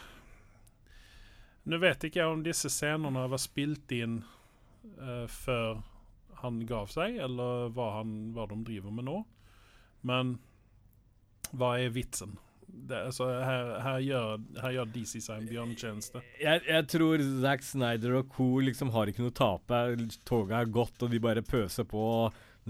Nå 1.64 1.78
vet 1.80 2.04
ikke 2.04 2.20
jeg 2.20 2.28
om 2.28 2.42
disse 2.44 2.68
scenene 2.68 3.24
var 3.32 3.40
spilt 3.40 3.92
inn 3.96 4.18
uh, 5.00 5.24
før 5.32 5.78
han 6.42 6.58
gav 6.68 6.90
seg, 6.92 7.16
eller 7.24 7.70
hva, 7.72 7.86
han, 8.02 8.10
hva 8.36 8.44
de 8.50 8.58
driver 8.66 8.92
med 8.92 9.06
nå. 9.08 9.22
Men 10.04 10.34
hva 11.56 11.78
er 11.80 11.94
vitsen? 11.94 12.36
Det, 12.66 12.98
altså, 13.08 13.30
her, 13.40 13.70
her, 13.80 13.98
gjør, 14.02 14.42
her 14.60 14.74
gjør 14.76 14.90
DC 14.92 15.14
seg 15.22 15.38
en 15.38 15.48
bjørnetjeneste. 15.48 16.20
Jeg, 16.42 16.64
jeg 16.68 16.88
tror 16.90 17.22
Zack 17.44 17.64
Snyder 17.64 18.18
og 18.18 18.32
co. 18.34 18.48
liksom 18.66 18.90
har 18.92 19.08
ikke 19.08 19.24
noe 19.24 19.32
å 19.32 19.38
tape. 19.38 19.80
Toget 20.28 20.56
er 20.58 20.72
gått, 20.74 20.98
og 21.00 21.14
de 21.14 21.22
bare 21.22 21.44
pøser 21.46 21.86
på. 21.88 22.04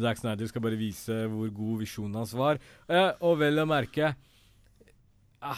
Zack 0.00 0.20
Snyder 0.20 0.50
skal 0.50 0.64
bare 0.64 0.78
vise 0.78 1.24
hvor 1.30 1.50
god 1.54 1.82
visjonen 1.84 2.20
hans 2.22 2.34
var. 2.36 2.60
Eh, 2.88 3.10
og 3.22 3.38
vel 3.42 3.62
å 3.62 3.66
merke 3.68 4.14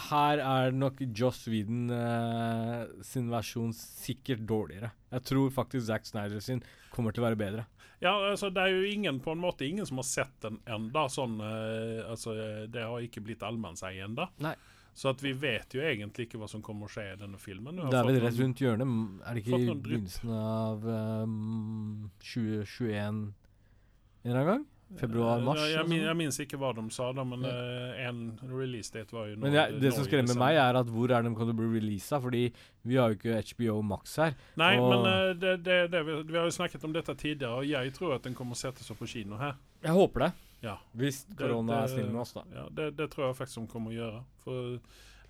Her 0.07 0.43
er 0.43 0.75
nok 0.75 1.01
Joss 1.15 1.45
Whedon 1.47 1.93
eh, 1.95 2.83
sin 3.07 3.31
versjon 3.33 3.73
sikkert 3.77 4.43
dårligere. 4.49 4.91
Jeg 5.15 5.29
tror 5.31 5.55
faktisk 5.55 5.87
Zack 5.89 6.09
Snyder 6.09 6.43
sin 6.45 6.63
kommer 6.93 7.15
til 7.15 7.23
å 7.23 7.29
være 7.29 7.41
bedre. 7.41 7.67
Ja, 8.03 8.13
altså 8.31 8.51
Det 8.53 8.61
er 8.61 8.75
jo 8.75 8.89
ingen 8.93 9.21
på 9.25 9.33
en 9.33 9.41
måte 9.41 9.65
ingen 9.65 9.87
som 9.89 10.03
har 10.03 10.09
sett 10.09 10.35
den 10.45 10.59
enda 10.69 11.07
sånn, 11.09 11.39
eh, 11.41 12.03
altså, 12.11 12.35
eh, 12.37 12.65
Det 12.69 12.83
har 12.85 13.01
ikke 13.01 13.25
blitt 13.25 13.45
allmannseie. 13.47 14.09
Nei. 14.39 14.57
Så 14.97 15.11
at 15.13 15.21
vi 15.21 15.35
vet 15.37 15.75
jo 15.77 15.83
egentlig 15.85 16.25
ikke 16.25 16.39
hva 16.41 16.49
som 16.49 16.63
kommer 16.65 16.89
å 16.89 16.93
skje 16.93 17.11
i 17.13 17.17
denne 17.21 17.37
filmen. 17.37 17.77
Det 17.77 17.99
er 17.99 18.07
vel 18.09 18.21
rett 18.23 18.39
rundt 18.41 18.61
hjørnet. 18.65 18.93
Er 19.29 19.37
det 19.37 19.43
ikke 19.43 19.59
i 19.61 19.75
begynnelsen 19.85 20.31
av 20.33 20.87
um, 20.89 22.07
2021 22.25 23.27
en 24.27 24.33
eller 24.33 24.41
annen 24.43 24.53
gang? 24.57 24.65
Februar-mars? 25.01 25.59
Ja, 25.59 25.81
jeg, 25.81 25.87
sånn? 25.89 26.03
jeg 26.05 26.17
minnes 26.17 26.37
ikke 26.45 26.59
hva 26.63 26.69
de 26.77 26.83
sa, 26.95 27.09
da, 27.13 27.25
men 27.27 27.43
Ja. 27.43 27.51
eh, 27.51 28.07
en 28.07 28.39
release 28.47 28.93
date 28.95 29.11
var 29.11 29.27
jo 29.27 29.35
nå- 29.35 29.43
Men 29.43 29.53
jeg, 29.53 29.81
det 29.83 29.93
som 29.95 30.05
skremmer 30.07 30.37
meg, 30.39 30.55
er 30.63 30.77
at 30.79 30.87
hvor 30.87 31.11
er 31.11 31.23
de 31.27 31.33
kommer 31.35 31.51
til 31.51 31.57
å 31.57 31.59
bli 31.59 31.81
releasa? 31.81 32.21
Fordi 32.23 32.53
vi 32.87 32.95
har 32.95 33.11
jo 33.11 33.17
ikke 33.19 33.43
HBO 33.43 33.83
Max 33.83 34.15
her. 34.17 34.37
Nei, 34.57 34.77
men 34.79 35.07
eh, 35.11 35.35
det, 35.35 35.55
det, 35.65 35.91
det, 35.91 36.05
vi, 36.07 36.37
har 36.39 36.47
jo 36.47 36.55
snakket 36.55 36.85
om 36.85 36.93
dette 36.95 37.15
tidligere, 37.19 37.59
og 37.59 37.67
jeg 37.67 37.93
tror 37.95 38.15
at 38.15 38.23
den 38.23 38.35
kommer 38.35 38.55
å 38.55 38.61
settes 38.63 38.91
opp 38.91 38.99
på 39.03 39.09
kino 39.11 39.37
her. 39.37 39.57
Jeg 39.83 39.91
håper 39.93 40.21
det. 40.21 40.33
Ja. 40.63 40.77
Hvis 40.97 41.25
korona 41.37 41.83
er 41.83 41.89
snill 41.89 42.07
med 42.13 42.23
oss, 42.23 42.33
da. 42.33 42.45
Ja, 42.55 42.69
det, 42.71 42.97
det 42.97 43.11
tror 43.11 43.27
jeg 43.27 43.41
faktisk 43.43 43.61
de 43.61 43.67
kommer 43.75 43.91
å 43.91 43.97
gjøre. 43.99 44.23
For 44.45 44.79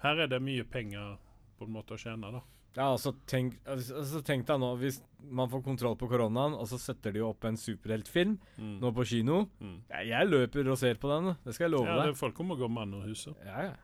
her 0.05 0.21
er 0.21 0.27
det 0.29 0.43
mye 0.43 0.65
penger 0.69 1.17
på 1.59 1.65
en 1.65 1.73
måte 1.73 1.97
å 1.97 2.01
tjene, 2.01 2.31
da. 2.31 2.41
Ja, 2.77 2.91
altså 2.93 3.15
tenk, 3.27 3.55
altså, 3.65 4.21
tenk 4.27 4.45
deg 4.47 4.59
nå, 4.61 4.75
hvis 4.83 4.99
man 5.33 5.49
får 5.49 5.63
kontroll 5.65 5.95
på 5.97 6.09
koronaen, 6.11 6.53
og 6.61 6.67
så 6.69 6.77
setter 6.79 7.15
de 7.17 7.23
opp 7.25 7.45
en 7.49 7.57
superheltfilm 7.57 8.35
Mm. 8.61 8.75
nå 8.83 8.91
på 8.95 9.05
kino. 9.09 9.47
Mm. 9.61 9.79
Jeg, 9.91 10.09
jeg 10.13 10.29
løper 10.29 10.69
og 10.71 10.79
ser 10.79 10.95
på 11.01 11.09
den, 11.09 11.33
det 11.47 11.55
skal 11.57 11.67
jeg 11.71 11.73
love 11.79 11.89
Ja, 11.89 11.97
det, 12.03 12.11
deg. 12.13 12.19
folk 12.21 12.35
kommer 12.37 12.55
å 12.59 12.61
gå 12.67 12.69
mann 12.71 12.93
ur 12.95 13.07
huset. 13.09 13.35
Ja, 13.49 13.71
ja. 13.71 13.75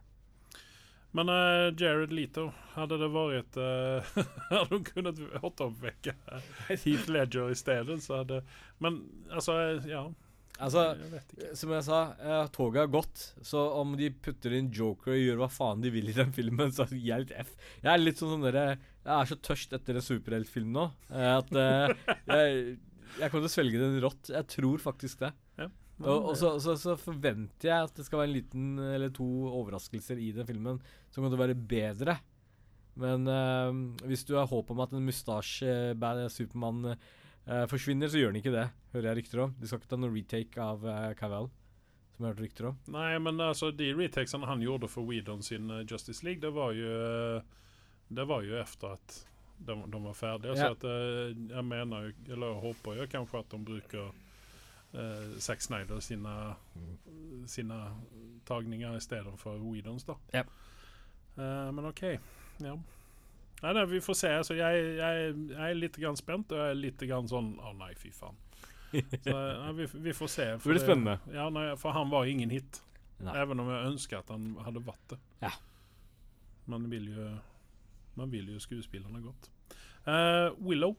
Men 1.13 1.29
uh, 1.29 1.69
Jared 1.77 2.13
Leto, 2.17 2.47
hadde 2.73 2.97
det 3.01 3.09
vært 3.13 3.57
uh, 3.61 4.13
Hadde 4.53 4.69
hun 4.79 4.85
kunnet 4.87 5.19
återoppvekke 5.45 6.15
Heath 6.71 7.09
Ledger 7.13 7.51
i 7.53 7.57
stedet, 7.59 7.99
så 8.01 8.23
hadde 8.23 8.39
Men 8.81 9.03
altså, 9.29 9.59
eh, 9.61 9.91
ja. 9.91 10.07
Altså, 10.61 10.83
jeg 11.41 11.57
som 11.59 11.73
jeg 11.73 11.85
sa, 11.87 11.99
eh, 12.21 12.47
toget 12.55 12.85
har 12.85 12.91
gått. 12.93 13.23
Så 13.43 13.61
om 13.81 13.95
de 13.99 14.11
putter 14.13 14.55
inn 14.59 14.71
Joker 14.75 15.15
og 15.15 15.21
gjør 15.23 15.41
hva 15.41 15.51
faen 15.51 15.83
de 15.83 15.91
vil 15.95 16.11
i 16.13 16.17
den 16.17 16.33
filmen, 16.37 16.73
så 16.75 16.87
gir 16.91 17.09
jeg 17.09 17.25
litt 17.25 17.37
F. 17.47 17.55
Jeg 17.81 17.93
er 17.93 18.03
litt 18.03 18.21
sånn 18.21 18.35
sånn 18.35 18.47
dere 18.47 18.65
Jeg 18.77 19.15
er 19.17 19.31
så 19.31 19.39
tørst 19.49 19.73
etter 19.75 19.99
en 19.99 20.07
superheltfilm 20.07 20.75
nå 20.77 20.85
eh, 21.11 21.31
at 21.33 21.57
eh, 21.59 21.95
jeg, 22.29 22.77
jeg 23.19 23.33
kommer 23.33 23.47
til 23.47 23.51
å 23.51 23.55
svelge 23.57 23.81
den 23.81 23.99
rått. 24.05 24.31
Jeg 24.35 24.51
tror 24.53 24.85
faktisk 24.85 25.25
det. 25.25 25.33
Og, 26.03 26.33
og 26.33 26.37
så, 26.39 26.57
så, 26.63 26.75
så 26.81 26.97
forventer 26.99 27.69
jeg 27.69 27.87
at 27.87 27.95
det 27.95 28.05
skal 28.07 28.23
være 28.23 28.31
en 28.31 28.35
liten 28.35 28.69
eller 28.83 29.13
to 29.15 29.27
overraskelser 29.53 30.19
i 30.19 30.33
den 30.35 30.49
filmen 30.49 30.81
som 31.13 31.21
kommer 31.21 31.31
til 31.31 31.39
å 31.39 31.43
være 31.45 31.59
bedre. 31.73 32.17
Men 33.03 33.29
eh, 33.31 34.07
hvis 34.11 34.25
du 34.29 34.35
har 34.37 34.51
håp 34.51 34.73
om 34.73 34.83
at 34.85 34.95
en 34.97 35.07
mustasje-bad 35.07 36.25
Supermann 36.33 36.97
eh, 37.47 37.65
forsvinner, 37.71 38.11
så 38.11 38.21
gjør 38.21 38.33
han 38.33 38.41
ikke 38.43 38.55
det, 38.55 38.69
hører 38.95 39.11
jeg 39.11 39.21
rykter 39.21 39.43
om. 39.47 39.57
De 39.59 39.69
skal 39.69 39.81
ikke 39.81 39.91
ta 39.91 39.99
noen 40.01 40.15
retake 40.15 40.63
av 40.63 40.87
uh, 40.87 41.11
Cavell, 41.19 41.51
som 42.13 42.25
jeg 42.25 42.29
har 42.29 42.35
hørt 42.35 42.45
rykter 42.45 42.71
om. 42.71 42.79
Nei, 42.95 43.11
men 43.25 43.43
altså, 43.43 43.73
de 43.75 43.91
retakesene 43.99 44.49
han 44.49 44.65
gjorde 44.65 44.91
for 44.93 45.09
Whedon 45.09 45.45
sin 45.47 45.71
eh, 45.71 45.85
Justice 45.89 46.25
League, 46.27 46.43
det 46.43 46.53
var 46.55 46.75
jo 46.77 46.97
eh, 47.03 47.61
Det 48.13 48.27
var 48.29 48.43
jo 48.45 48.59
efter 48.61 48.99
at 48.99 49.21
de, 49.63 49.77
de 49.93 50.03
var 50.05 50.15
ferdige. 50.19 50.57
Ja. 50.59 50.69
Så 50.69 50.77
at 50.77 50.85
eh, 50.85 51.37
jeg 51.55 51.65
mener 51.65 52.09
jo, 52.09 52.15
eller 52.35 52.53
jeg 52.53 52.63
håper 52.67 52.99
jo 53.01 53.09
kanskje 53.15 53.43
at 53.45 53.55
de 53.55 53.61
bruker 53.65 54.09
uh, 54.93 55.39
Zack 55.41 55.63
Snyder 55.65 56.01
sine, 56.05 56.33
sine 57.47 57.79
tagninger 58.45 58.97
i 58.97 59.01
stedet 59.01 59.33
for 59.41 59.57
Whedons, 59.63 60.05
da. 60.05 60.19
Ja. 60.35 60.43
Uh, 61.39 61.71
men 61.73 61.89
OK. 61.89 62.03
Ja. 62.61 62.77
Nei, 63.63 63.73
nei, 63.77 63.85
vi 63.87 64.01
får 64.03 64.17
se. 64.19 64.31
Altså, 64.43 64.55
jeg, 64.59 64.87
jeg, 64.99 65.35
jeg 65.53 65.69
er 65.71 65.77
litt 65.79 65.99
grann 66.03 66.17
spent, 66.19 66.51
og 66.53 66.59
jeg 66.59 66.75
er 66.75 66.79
litt 66.81 67.03
grann 67.07 67.29
sånn 67.31 67.53
Å 67.63 67.71
nei, 67.79 67.93
fy 67.99 68.11
faen. 68.15 68.39
Så, 68.93 69.33
nei, 69.35 69.71
vi, 69.79 69.87
vi 70.09 70.13
får 70.17 70.29
se. 70.33 70.47
Det 70.57 70.67
blir 70.69 70.83
spennende. 70.83 71.15
Ja, 71.33 71.47
nei, 71.55 71.69
for 71.81 71.95
han 71.97 72.11
var 72.13 72.27
ingen 72.29 72.51
hit. 72.53 72.83
Nei. 73.23 73.37
Även 73.39 73.63
om 73.63 73.71
jeg 73.71 73.87
ønsker 73.93 74.19
at 74.19 74.33
han 74.35 74.51
hadde 74.67 74.83
vært 74.85 75.15
det. 75.15 75.19
Ja. 75.45 75.53
Man 76.67 76.89
vil 76.91 77.09
jo 77.15 77.29
Man 78.19 78.31
vil 78.31 78.51
jo 78.53 78.59
skuespillerne 78.61 79.23
godt. 79.25 79.49
Uh, 80.05 80.51
Willow 80.61 80.97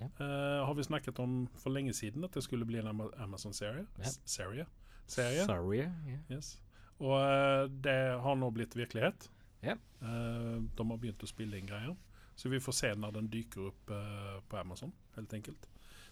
Ja. 0.00 0.08
uh, 0.18 0.64
har 0.66 0.74
vi 0.74 0.82
snakket 0.82 1.18
om 1.22 1.48
for 1.58 1.70
lenge 1.74 1.92
siden 1.94 2.24
at 2.24 2.34
det 2.34 2.42
skulle 2.42 2.66
bli 2.66 2.78
en 2.80 2.88
Amazon-serie. 3.18 3.84
Ja. 3.98 4.10
Serie. 4.24 4.66
Serie. 5.06 5.44
Sorry. 5.46 5.84
ja. 5.84 6.18
Yes. 6.32 6.56
Og 6.98 7.14
uh, 7.14 7.68
det 7.70 7.98
har 8.24 8.34
nå 8.40 8.50
blitt 8.50 8.74
virkelighet. 8.78 9.28
Ja. 9.64 9.74
Uh, 10.02 10.62
de 10.76 10.86
har 10.90 11.00
begynt 11.00 11.24
å 11.24 11.30
spille 11.30 11.58
inn 11.58 11.68
greier. 11.70 11.96
Så 12.38 12.50
vi 12.52 12.60
får 12.62 12.76
se 12.78 12.92
når 12.94 13.16
den 13.16 13.32
dyker 13.32 13.72
opp 13.72 13.90
uh, 13.90 14.38
på 14.46 14.60
Amazon, 14.60 14.92
helt 15.16 15.32
enkelt. 15.34 15.66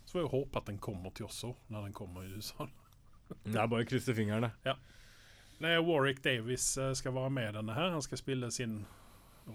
Så 0.07 0.17
får 0.17 0.25
jeg 0.25 0.33
håpe 0.33 0.59
at 0.59 0.69
den 0.71 0.79
kommer 0.83 1.15
til 1.15 1.29
oss 1.29 1.45
òg, 1.47 1.55
når 1.71 1.89
den 1.89 1.95
kommer 1.95 2.27
i 2.27 2.35
USA. 2.35 2.67
Det 3.47 3.59
er 3.59 3.71
bare 3.71 3.87
å 3.87 3.89
krysse 3.89 4.15
fingrene. 4.15 4.53
Nei, 5.59 5.73
Warwick 5.83 6.23
Davis 6.23 6.77
eh, 6.79 6.93
skal 6.93 7.15
være 7.17 7.31
med 7.33 7.49
i 7.49 7.55
denne 7.57 7.75
her. 7.75 7.95
Han 7.95 8.05
skal 8.05 8.21
spille 8.21 8.51
sin 8.55 8.85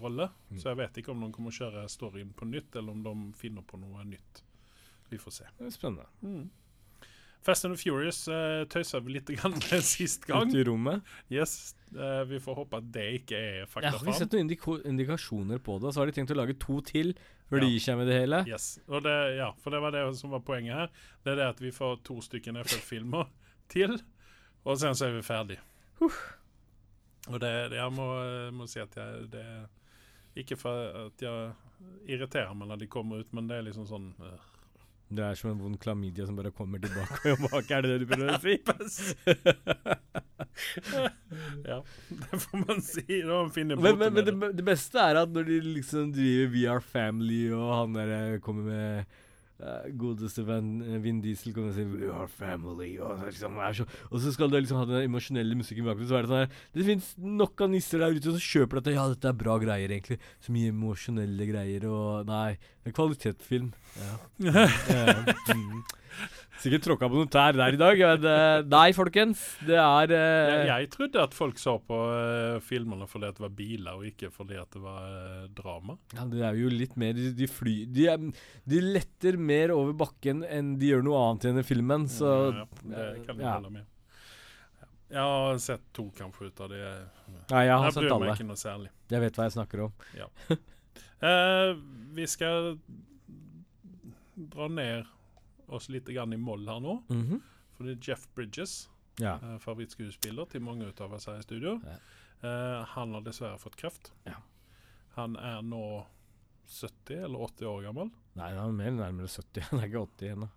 rolle. 0.00 0.28
Mm. 0.50 0.58
Så 0.58 0.68
jeg 0.68 0.80
vet 0.80 0.98
ikke 0.98 1.12
om 1.14 1.22
de 1.22 1.30
kommer 1.32 1.52
å 1.52 1.56
kjøre 1.56 1.84
storyen 1.92 2.32
på 2.36 2.48
nytt, 2.48 2.74
eller 2.76 2.96
om 2.96 3.04
de 3.06 3.14
finner 3.38 3.64
på 3.64 3.78
noe 3.80 4.04
nytt. 4.08 4.42
Vi 5.12 5.20
får 5.20 5.36
se. 5.38 5.48
Det 5.58 5.68
er 5.68 5.74
spennende. 5.74 6.08
Mm. 6.20 6.50
Fast 7.42 7.64
and 7.66 7.74
Furious 7.80 8.20
uh, 8.30 8.62
tøysa 8.70 9.00
vi 9.02 9.16
litt 9.16 9.30
grann 9.34 9.56
sist 9.82 10.26
gang. 10.28 10.48
Ute 10.50 10.62
i 10.62 10.66
rommet. 10.68 11.02
Yes, 11.32 11.74
Uh, 11.92 12.22
Vi 12.24 12.38
får 12.40 12.54
håpe 12.56 12.78
at 12.80 12.86
det 12.88 13.02
ikke 13.18 13.36
er 13.36 13.56
Jeg 13.68 13.90
har 13.92 13.98
ikke 14.00 14.14
sett 14.16 14.32
noen 14.32 14.48
indikasjoner 14.88 15.58
på 15.60 15.74
det. 15.82 15.90
Så 15.92 16.00
har 16.00 16.08
de 16.08 16.14
tenkt 16.16 16.30
å 16.32 16.36
lage 16.38 16.54
to 16.56 16.78
til 16.88 17.10
før 17.50 17.58
Ja. 17.58 17.66
de 17.66 17.68
gir 17.74 17.82
seg 17.84 17.98
med 18.00 18.08
det 18.08 18.14
hele. 18.16 18.38
Yes. 18.48 18.78
Og 18.88 19.02
det, 19.04 19.12
ja, 19.36 19.50
for 19.60 19.74
det 19.76 19.80
var 19.84 19.92
det 19.92 20.06
som 20.16 20.32
var 20.32 20.40
poenget 20.40 20.72
her. 20.72 20.88
Det 21.20 21.34
er 21.34 21.36
det 21.42 21.48
at 21.52 21.60
vi 21.60 21.68
får 21.76 21.98
to 22.08 22.16
stykker 22.24 22.56
FF-filmer 22.64 23.28
til, 23.74 23.98
og 24.64 24.80
sen 24.80 24.96
så 24.96 25.10
er 25.10 25.18
vi 25.18 25.26
ferdig. 25.26 25.58
Og 26.00 27.36
det, 27.44 27.52
det 27.74 27.76
jeg 27.76 27.92
må, 27.92 28.08
må 28.56 28.64
si 28.72 28.80
at 28.80 28.96
jeg 28.96 29.28
det, 29.36 29.44
Ikke 30.40 30.56
for 30.56 30.88
at 31.04 31.20
jeg 31.22 31.52
irriterer 32.08 32.56
meg 32.56 32.72
når 32.72 32.80
de 32.86 32.88
kommer 32.96 33.20
ut, 33.20 33.36
men 33.36 33.52
det 33.52 33.58
er 33.60 33.68
liksom 33.68 33.84
sånn 33.86 34.08
øh. 34.16 34.48
Det 35.12 35.24
er 35.26 35.38
som 35.38 35.50
en 35.52 35.60
vond 35.60 35.78
klamydia 35.82 36.24
som 36.28 36.38
bare 36.38 36.52
kommer 36.54 36.80
tilbake 36.82 37.34
og 37.34 37.42
tilbake. 37.42 37.76
Er 37.76 37.84
det 37.84 37.90
det 37.92 38.00
du 38.04 38.06
prøver 38.12 38.32
å 38.32 38.88
si? 38.88 39.08
Ja, 41.64 41.84
det 42.08 42.38
får 42.40 42.58
man 42.66 42.82
si. 42.82 43.04
Det 43.06 43.26
man 43.26 43.50
Men, 43.82 43.98
men, 43.98 44.14
men 44.14 44.24
det, 44.24 44.52
det. 44.56 44.64
beste 44.66 45.00
er 45.00 45.22
at 45.22 45.32
når 45.32 45.48
de 45.48 45.58
liksom 45.78 46.12
driver 46.14 46.52
We 46.54 46.64
Are 46.70 46.84
Family, 46.84 47.44
og 47.54 47.68
han 47.76 47.96
der 47.96 48.14
eh, 48.18 48.40
kommer 48.44 48.68
med 48.68 49.18
godeste 49.98 50.44
venn 50.46 50.74
eh, 50.82 50.98
Vin 51.02 51.20
Diesel 51.22 51.54
kommer 51.54 51.72
og 51.72 51.76
sier 51.76 51.88
We 51.90 52.10
Are 52.10 52.28
Family, 52.30 52.92
og 53.02 53.14
så, 53.20 53.30
liksom, 53.30 53.60
så, 53.78 53.86
og 54.10 54.22
så 54.24 54.34
skal 54.34 54.52
du 54.52 54.58
liksom 54.58 54.80
ha 54.80 54.86
den 54.90 55.06
emosjonelle 55.06 55.58
musikken 55.58 55.86
bak. 55.88 56.02
Så 56.02 56.18
er 56.18 56.26
det 56.26 56.32
sånn 56.32 56.42
her 56.42 56.60
Det 56.76 56.86
fins 56.88 57.12
nok 57.42 57.64
av 57.64 57.72
nisser 57.72 58.02
der 58.02 58.18
ute 58.18 58.34
som 58.34 58.42
kjøper 58.42 58.80
dette. 58.80 58.96
Ja, 58.96 59.08
dette 59.12 59.32
er 59.32 59.40
bra 59.44 59.56
greier, 59.62 59.94
egentlig. 59.94 60.18
Så 60.42 60.54
mye 60.54 60.74
emosjonelle 60.74 61.48
greier, 61.48 61.88
og 61.90 62.28
Nei, 62.30 62.58
det 62.82 62.92
er 62.92 62.98
kvalitetsfilm. 63.00 63.72
Ja. 64.02 64.14
Ja, 64.92 65.18
mm. 65.54 65.82
Sikkert 66.60 66.84
tråkka 66.84 67.08
på 67.08 67.16
noen 67.16 67.30
tær 67.32 67.56
der 67.56 67.74
i 67.74 67.78
dag. 67.80 68.02
Men, 68.02 68.26
eh, 68.28 68.64
nei, 68.70 68.88
folkens. 68.96 69.40
Det 69.66 69.78
er 69.80 70.12
uh... 70.12 70.50
Jeg, 70.52 70.66
jeg 70.68 70.90
trodde 70.92 71.22
at 71.24 71.36
folk 71.36 71.60
så 71.60 71.78
på 71.82 71.98
uh, 72.12 72.58
filmene 72.64 73.08
fordi 73.10 73.30
at 73.30 73.38
det 73.38 73.46
var 73.46 73.54
biler, 73.56 73.96
og 73.96 74.08
ikke 74.10 74.30
fordi 74.34 74.58
at 74.60 74.68
det 74.76 74.82
var 74.84 75.06
uh, 75.08 75.46
drama. 75.56 75.96
Ja, 76.16 76.26
det 76.30 76.44
er 76.50 76.58
jo 76.60 76.72
litt 76.72 76.98
mer 77.00 77.16
De, 77.16 77.30
de 77.36 77.48
fly 77.50 77.76
de, 77.92 78.08
de 78.68 78.82
letter 78.84 79.38
mer 79.40 79.72
over 79.74 79.96
bakken 80.04 80.44
enn 80.46 80.76
de 80.80 80.92
gjør 80.92 81.06
noe 81.06 81.22
annet 81.24 81.46
i 81.46 81.50
denne 81.50 81.64
filmen, 81.66 82.06
så 82.10 82.34
ja, 82.52 82.66
det 82.82 83.08
kan 83.26 83.40
jeg 83.40 83.46
ja. 83.46 83.56
holde 83.56 83.72
med. 83.78 83.88
Jeg 85.12 85.20
har 85.28 85.58
sett 85.60 85.82
to 85.92 86.06
kanskje 86.16 86.48
ut 86.48 86.60
av 86.64 86.70
det. 86.72 86.82
Nei, 87.50 87.64
jeg 87.66 87.74
har 87.74 87.88
Jeg 87.90 87.96
sett 87.98 88.06
alle. 88.06 88.28
meg 88.28 88.38
ikke 88.38 88.48
noe 88.48 88.60
særlig. 88.60 88.92
Jeg 89.12 89.20
vet 89.26 89.38
hva 89.38 89.48
jeg 89.48 89.56
snakker 89.58 89.88
om. 89.88 89.96
Eh, 91.22 91.76
vi 92.16 92.24
skal 92.26 92.72
dra 94.34 94.66
ned 94.66 95.04
oss 95.72 95.88
litt 95.92 96.06
grann 96.12 96.32
i 96.32 96.38
moll 96.40 96.66
her 96.68 96.80
nå. 96.80 96.98
Mhm. 97.10 97.40
For 97.76 97.84
det 97.88 97.94
er 97.98 98.10
Jeff 98.12 98.26
Bridges, 98.36 98.88
Ja. 99.20 99.34
eh, 99.42 99.58
favorittskuespiller 99.58 100.48
til 100.50 100.60
mange 100.64 100.88
av 101.00 101.12
oss 101.12 101.26
her 101.26 101.38
i 101.38 101.42
studio. 101.42 101.80
Ja. 101.84 101.96
Eh, 102.48 102.84
han 102.94 103.12
har 103.14 103.20
dessverre 103.22 103.58
fått 103.58 103.76
kreft. 103.76 104.10
Ja. 104.26 104.36
Han 105.16 105.36
er 105.36 105.62
nå 105.62 106.04
70 106.66 107.24
eller 107.24 107.38
80 107.38 107.66
år 107.68 107.82
gammel. 107.84 108.10
Nei, 108.34 108.50
han 108.54 108.68
er 108.68 108.72
mer 108.72 108.90
nærmere 108.96 109.28
70. 109.28 109.60
Han 109.70 109.80
er 109.80 109.88
ikke 109.88 110.06
80 110.06 110.32
ennå. 110.36 110.48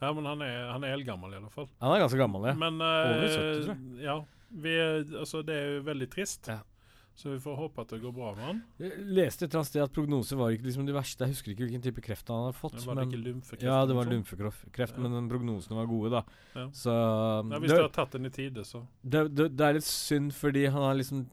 Ja, 0.00 0.12
men 0.14 0.24
han 0.26 0.42
er, 0.42 0.68
han 0.70 0.84
er 0.86 0.92
eldgammel 0.94 1.32
i 1.32 1.36
alle 1.40 1.50
fall. 1.50 1.66
Han 1.80 1.92
er 1.96 2.00
ganske 2.04 2.18
gammel, 2.20 2.44
ja. 2.46 2.54
Men 2.54 2.80
eh, 2.80 3.08
Over 3.10 3.28
70, 3.28 3.64
tror 3.66 4.02
Ja. 4.02 4.18
Vi, 4.50 4.74
altså, 5.18 5.42
det 5.44 5.54
er 5.58 5.66
jo 5.76 5.82
veldig 5.88 6.06
trist. 6.10 6.46
Ja. 6.48 6.60
Så 7.18 7.32
vi 7.32 7.38
får 7.42 7.56
håpe 7.58 7.82
at 7.82 7.90
det 7.90 7.98
går 7.98 8.12
bra 8.14 8.28
med 8.36 8.44
han. 8.46 8.58
Jeg 8.78 8.92
leste 9.10 9.42
et 9.42 9.48
eller 9.48 9.64
annet 9.64 9.70
sted 9.72 9.82
at 9.82 9.94
prognoser 9.96 10.38
var 10.38 10.52
ikke 10.54 10.68
liksom 10.68 10.84
de 10.86 10.94
verste. 10.94 11.26
Jeg 11.26 11.34
husker 11.34 11.50
ikke 11.50 11.64
hvilken 11.66 11.82
type 11.82 12.04
kreft 12.04 12.28
han 12.30 12.44
hadde 12.44 12.54
fått. 12.54 12.76
Var 12.78 12.94
det 12.94 13.00
men, 13.00 13.10
ikke 13.10 13.22
lymfekreft? 13.24 13.64
ja, 13.66 13.78
det 13.90 13.96
var 13.98 14.12
lymfekreft, 14.12 14.68
Ja. 14.78 15.02
men 15.02 15.26
prognosene 15.32 15.80
var 15.80 15.88
gode, 15.90 16.12
da. 16.14 16.22
Ja. 16.54 16.68
Så 16.70 16.94
Ja, 16.94 17.58
hvis 17.58 17.72
det, 17.72 17.80
du 17.80 17.82
har 17.82 17.90
tatt 17.96 18.14
den 18.14 18.30
i 18.30 18.30
tide, 18.30 18.62
så 18.68 18.84
det, 19.02 19.24
det, 19.34 19.48
det 19.58 19.66
er 19.66 19.78
litt 19.80 19.88
synd, 19.88 20.30
fordi 20.36 20.66
han 20.70 20.78
har 20.78 20.94
liksom 20.94 21.26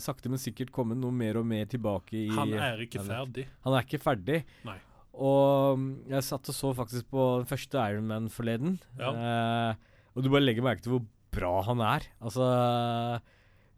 sakte, 0.00 0.32
men 0.32 0.40
sikkert 0.40 0.72
kommet 0.72 0.98
noe 1.00 1.12
mer 1.12 1.36
og 1.40 1.44
mer 1.48 1.68
tilbake 1.68 2.16
i 2.16 2.26
Han 2.32 2.52
er 2.56 2.80
ikke 2.86 3.04
ferdig. 3.04 3.46
Han 3.68 3.76
er 3.76 3.84
ikke 3.84 4.00
ferdig. 4.00 4.40
Nei. 4.64 4.78
Og 5.16 5.76
mm, 5.80 5.90
jeg 6.12 6.24
satt 6.24 6.48
og 6.52 6.56
så 6.56 6.72
faktisk 6.76 7.08
på 7.12 7.28
den 7.42 7.48
første 7.52 7.84
Iron 7.92 8.08
Man 8.08 8.32
forleden. 8.32 8.78
Ja. 9.00 9.12
Eh, 9.12 10.00
og 10.16 10.24
du 10.24 10.32
bare 10.32 10.44
legger 10.44 10.64
merke 10.64 10.84
til 10.84 10.96
hvor 10.96 11.04
bra 11.36 11.54
han 11.68 11.84
er. 11.84 12.08
Altså 12.24 12.48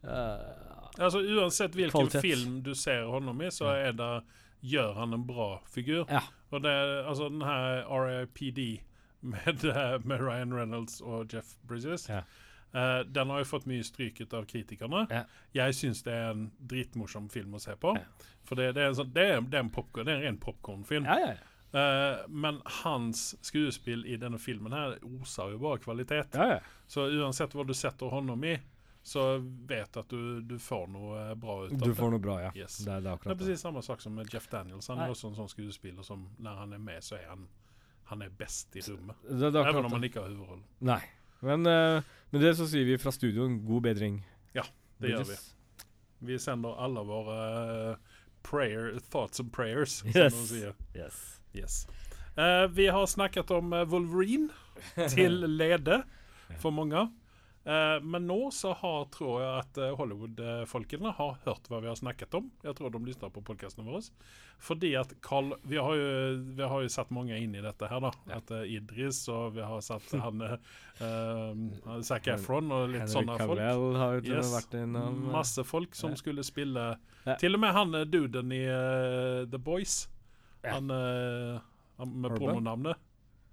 eh, 0.07 0.68
Altså 0.99 1.23
Uansett 1.23 1.77
hvilken 1.79 1.95
Kvalitet. 1.95 2.21
film 2.25 2.59
du 2.63 2.75
ser 2.75 3.07
honom 3.07 3.43
i, 3.43 3.51
så 3.55 3.71
er 3.77 3.95
det, 3.97 4.13
gjør 4.61 4.93
han 4.99 5.15
en 5.15 5.25
bra 5.27 5.61
figur. 5.71 6.05
Ja. 6.11 6.25
Og 6.51 6.63
det 6.65 6.75
altså 7.07 7.29
den 7.31 7.45
her 7.47 7.85
RIPD 7.87 8.81
med, 9.21 9.65
med 10.09 10.21
Ryan 10.21 10.55
Reynolds 10.55 11.01
og 11.01 11.35
Jeff 11.35 11.57
Bridges 11.69 12.09
Ja. 12.09 12.23
Uh, 12.75 13.01
Den 13.01 13.31
har 13.31 13.39
jo 13.41 13.47
fått 13.49 13.65
mye 13.65 13.85
stryk 13.85 14.19
av 14.29 14.45
kritikerne. 14.45 15.07
Ja. 15.09 15.23
Jeg 15.57 15.75
syns 15.75 16.03
det 16.05 16.13
er 16.13 16.35
en 16.35 16.51
dritmorsom 16.61 17.31
film 17.33 17.55
å 17.57 17.61
se 17.63 17.73
på. 17.81 17.95
Ja. 17.97 18.27
For 18.45 18.61
det, 18.61 18.75
det, 18.77 18.83
er 18.83 18.91
en 18.93 18.99
sånn, 18.99 19.15
det, 19.15 19.25
er, 19.25 19.41
det, 19.41 19.57
er 19.57 19.65
en 19.65 19.71
popcorn, 19.73 20.05
det 20.05 20.13
er 20.13 20.21
en 20.21 20.27
ren 20.27 20.43
popkornfilm. 20.43 21.09
ja. 21.09 21.39
Eh, 21.73 22.29
men 22.29 22.63
hans 22.65 23.35
skuespill 23.45 24.07
i 24.07 24.17
denne 24.17 24.39
filmen 24.41 24.73
her 24.73 24.95
oser 25.05 25.53
jo 25.53 25.59
bare 25.61 25.83
kvalitet. 25.83 26.37
Så 26.89 27.09
uansett 27.13 27.53
hva 27.57 27.67
du 27.69 27.75
setter 27.77 28.13
hånda 28.13 28.39
i, 28.49 28.55
så 29.09 29.23
vet 29.69 29.97
at 29.97 30.11
du, 30.13 30.41
du 30.45 30.57
får 30.61 30.87
noe 30.93 31.35
bra 31.41 31.55
ut 31.65 31.73
av 31.73 31.79
det. 31.81 31.87
Du 31.89 31.95
får 31.97 32.11
noe 32.13 32.21
bra, 32.23 32.35
ja. 32.43 32.51
Yes. 32.59 32.79
Det, 32.85 32.93
er, 32.93 33.01
det 33.07 33.13
er 33.15 33.23
Det 33.25 33.33
er 33.33 33.41
precis 33.41 33.63
samme 33.65 33.83
sak 33.87 34.03
som 34.05 34.13
med 34.19 34.29
Jeff 34.35 34.49
Daniels. 34.53 34.89
Han 34.93 35.01
er 35.01 35.13
også 35.15 35.31
en 35.31 35.39
sånn 35.39 35.49
skuespiller 35.53 36.05
som 36.07 36.27
når 36.45 36.59
han 36.65 36.75
er 36.77 36.83
med 36.85 37.05
så 37.07 37.17
er 37.17 37.25
han, 37.31 37.47
han 38.13 38.25
er 38.27 38.35
best 38.37 38.77
i 38.77 38.85
rummet. 38.85 39.17
Det, 39.25 39.39
det 39.49 39.55
er 39.55 39.63
akkurat 39.71 39.89
om 39.89 39.97
han 39.97 40.05
ikke 40.11 40.21
har 40.25 40.29
huvudroll. 40.35 40.61
Nei. 40.85 41.01
Men 41.41 41.65
uh, 41.71 42.03
med 42.35 42.43
det 42.43 42.53
så 42.59 42.67
sier 42.69 42.85
vi 42.89 42.99
fra 43.01 43.13
studio 43.15 43.47
en 43.47 43.61
god 43.65 43.87
bedring. 43.89 44.21
Ja, 44.57 44.67
Det 45.01 45.13
gjør 45.15 45.29
vi. 45.31 45.39
Vi 46.29 46.39
sender 46.43 46.75
alle 46.83 47.05
våre 47.07 47.35
eh, 47.93 48.17
prayer, 48.43 48.97
thoughts 49.13 49.39
and 49.41 49.53
prayers. 49.55 50.01
Som 50.01 50.09
Yes. 50.17 50.35
de 50.35 50.47
sier. 50.51 50.73
Yes. 50.99 51.21
Yes. 51.55 51.77
Uh, 52.35 52.67
vi 52.75 52.89
har 52.91 53.07
snakket 53.07 53.51
om 53.55 53.73
eh, 53.73 53.85
Wolverine 53.87 54.49
til 55.15 55.45
lede 55.47 56.03
for 56.59 56.71
många. 56.75 57.07
Eh, 57.69 57.99
men 58.01 58.25
nå 58.25 58.37
så 58.55 58.71
har, 58.81 59.03
tror 59.13 59.43
jeg 59.43 59.57
at 59.61 59.79
eh, 59.85 59.91
Hollywood-folkene 59.99 61.11
har 61.19 61.35
hørt 61.45 61.67
hva 61.69 61.81
vi 61.85 61.91
har 61.91 61.99
snakket 62.01 62.33
om. 62.39 62.47
Jeg 62.65 62.77
tror 62.79 62.95
de 62.95 63.01
lytter 63.05 63.33
på 63.35 63.43
podkastene 63.45 63.85
våre. 63.85 64.01
Fordi 64.65 64.95
at 64.97 65.13
Carl 65.23 65.51
vi 65.69 65.77
har, 65.77 65.99
jo, 66.01 66.07
vi 66.57 66.65
har 66.73 66.83
jo 66.87 66.89
satt 66.95 67.13
mange 67.15 67.37
inn 67.37 67.53
i 67.59 67.61
dette 67.63 67.91
her, 67.91 68.01
da. 68.07 68.13
At 68.39 68.51
eh, 68.57 68.65
Idris 68.79 69.21
og 69.29 69.53
vi 69.59 69.67
har 69.69 69.83
satt 69.85 70.09
han 70.25 70.41
uh, 70.47 72.01
Zac 72.09 72.31
Efron 72.33 72.73
og 72.73 72.89
litt 72.95 73.05
Henry 73.05 73.13
sånne 73.19 73.37
folk. 73.43 73.61
Cavill 73.61 73.99
har 74.01 74.17
jo 74.17 74.25
til 74.31 74.39
Yes. 74.39 74.55
vært 74.57 74.79
innom 74.81 75.19
Masse 75.35 75.65
folk 75.69 75.95
som 75.99 76.15
Ja. 76.17 76.21
skulle 76.23 76.45
spille 76.47 76.87
Ja. 77.29 77.35
Til 77.37 77.55
og 77.59 77.61
med 77.61 77.75
han 77.77 77.93
duden 78.09 78.53
i 78.57 78.63
uh, 78.65 79.45
The 79.45 79.59
Boys. 79.61 80.07
Ja. 80.65 80.79
Han, 80.79 80.89
uh, 80.91 81.61
med 82.07 82.33
pornonavnet. 82.39 82.97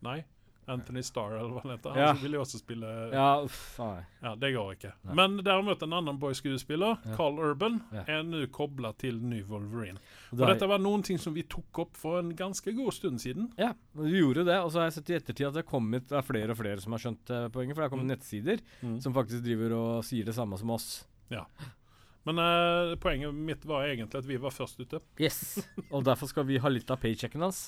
Nei. 0.05 0.22
Anthony 0.67 1.01
Starr, 1.05 1.36
eller 1.38 1.50
hva 1.53 1.62
han 1.62 1.72
heter. 1.75 1.98
Han 2.00 2.17
ville 2.24 2.38
jo 2.39 2.41
også 2.45 2.57
spille 2.62 2.88
ja. 2.89 3.10
Ja, 3.13 3.25
uff, 3.45 3.77
nei. 3.79 4.34
Det 4.41 4.50
går 4.55 4.72
ikke. 4.75 4.91
Nei. 5.05 5.15
Men 5.19 5.36
derimot 5.45 5.84
en 5.86 5.93
annen 5.93 6.17
boy-skuespiller, 6.19 6.98
Ja. 7.05 7.15
Carl 7.15 7.38
Urban, 7.39 7.81
Ja. 7.93 8.03
er 8.07 8.24
nå 8.24 8.45
kobla 8.51 8.93
til 8.98 9.19
ny 9.22 9.43
Wolverine. 9.45 10.00
Og 10.31 10.41
er... 10.41 10.53
dette 10.53 10.67
var 10.67 10.79
noen 10.81 11.03
ting 11.05 11.17
som 11.22 11.34
vi 11.34 11.43
tok 11.43 11.79
opp 11.86 11.95
for 11.98 12.19
en 12.19 12.34
ganske 12.36 12.74
god 12.75 12.91
stund 12.93 13.22
siden. 13.22 13.51
Ja, 13.62 13.74
vi 13.93 14.17
gjorde 14.19 14.45
det. 14.45 14.57
Og 14.63 14.72
så 14.74 14.79
har 14.81 14.89
jeg 14.89 14.98
sett 15.00 15.10
i 15.13 15.17
ettertid 15.19 15.48
at 15.51 15.53
det 15.62 15.65
kommet 15.69 16.07
det 16.10 16.17
er 16.17 16.25
flere 16.25 16.51
og 16.51 16.57
flere 16.57 16.81
som 16.81 16.91
har 16.98 17.00
skjønt 17.05 17.29
eh, 17.29 17.48
poenget. 17.53 17.75
For 17.75 17.81
det 17.84 17.89
har 17.89 17.93
kommet 17.98 18.05
Mm. 18.10 18.15
nettsider 18.17 19.01
som 19.01 19.13
faktisk 19.13 19.43
driver 19.45 19.74
og 19.77 20.03
sier 20.03 20.25
det 20.25 20.34
samme 20.36 20.57
som 20.57 20.69
oss. 20.72 21.05
Men 22.25 22.39
eh, 22.41 22.96
poenget 22.98 23.34
mitt 23.38 23.65
var 23.70 23.84
egentlig 23.86 24.17
at 24.17 24.25
vi 24.25 24.38
var 24.41 24.50
først 24.55 24.79
ute. 24.82 25.00
Yes. 25.22 25.60
Og 25.91 26.03
derfor 26.08 26.25
skal 26.32 26.48
vi 26.50 26.58
ha 26.58 26.70
litt 26.72 26.89
av 26.89 26.98
paychecken 27.03 27.44
hans. 27.46 27.67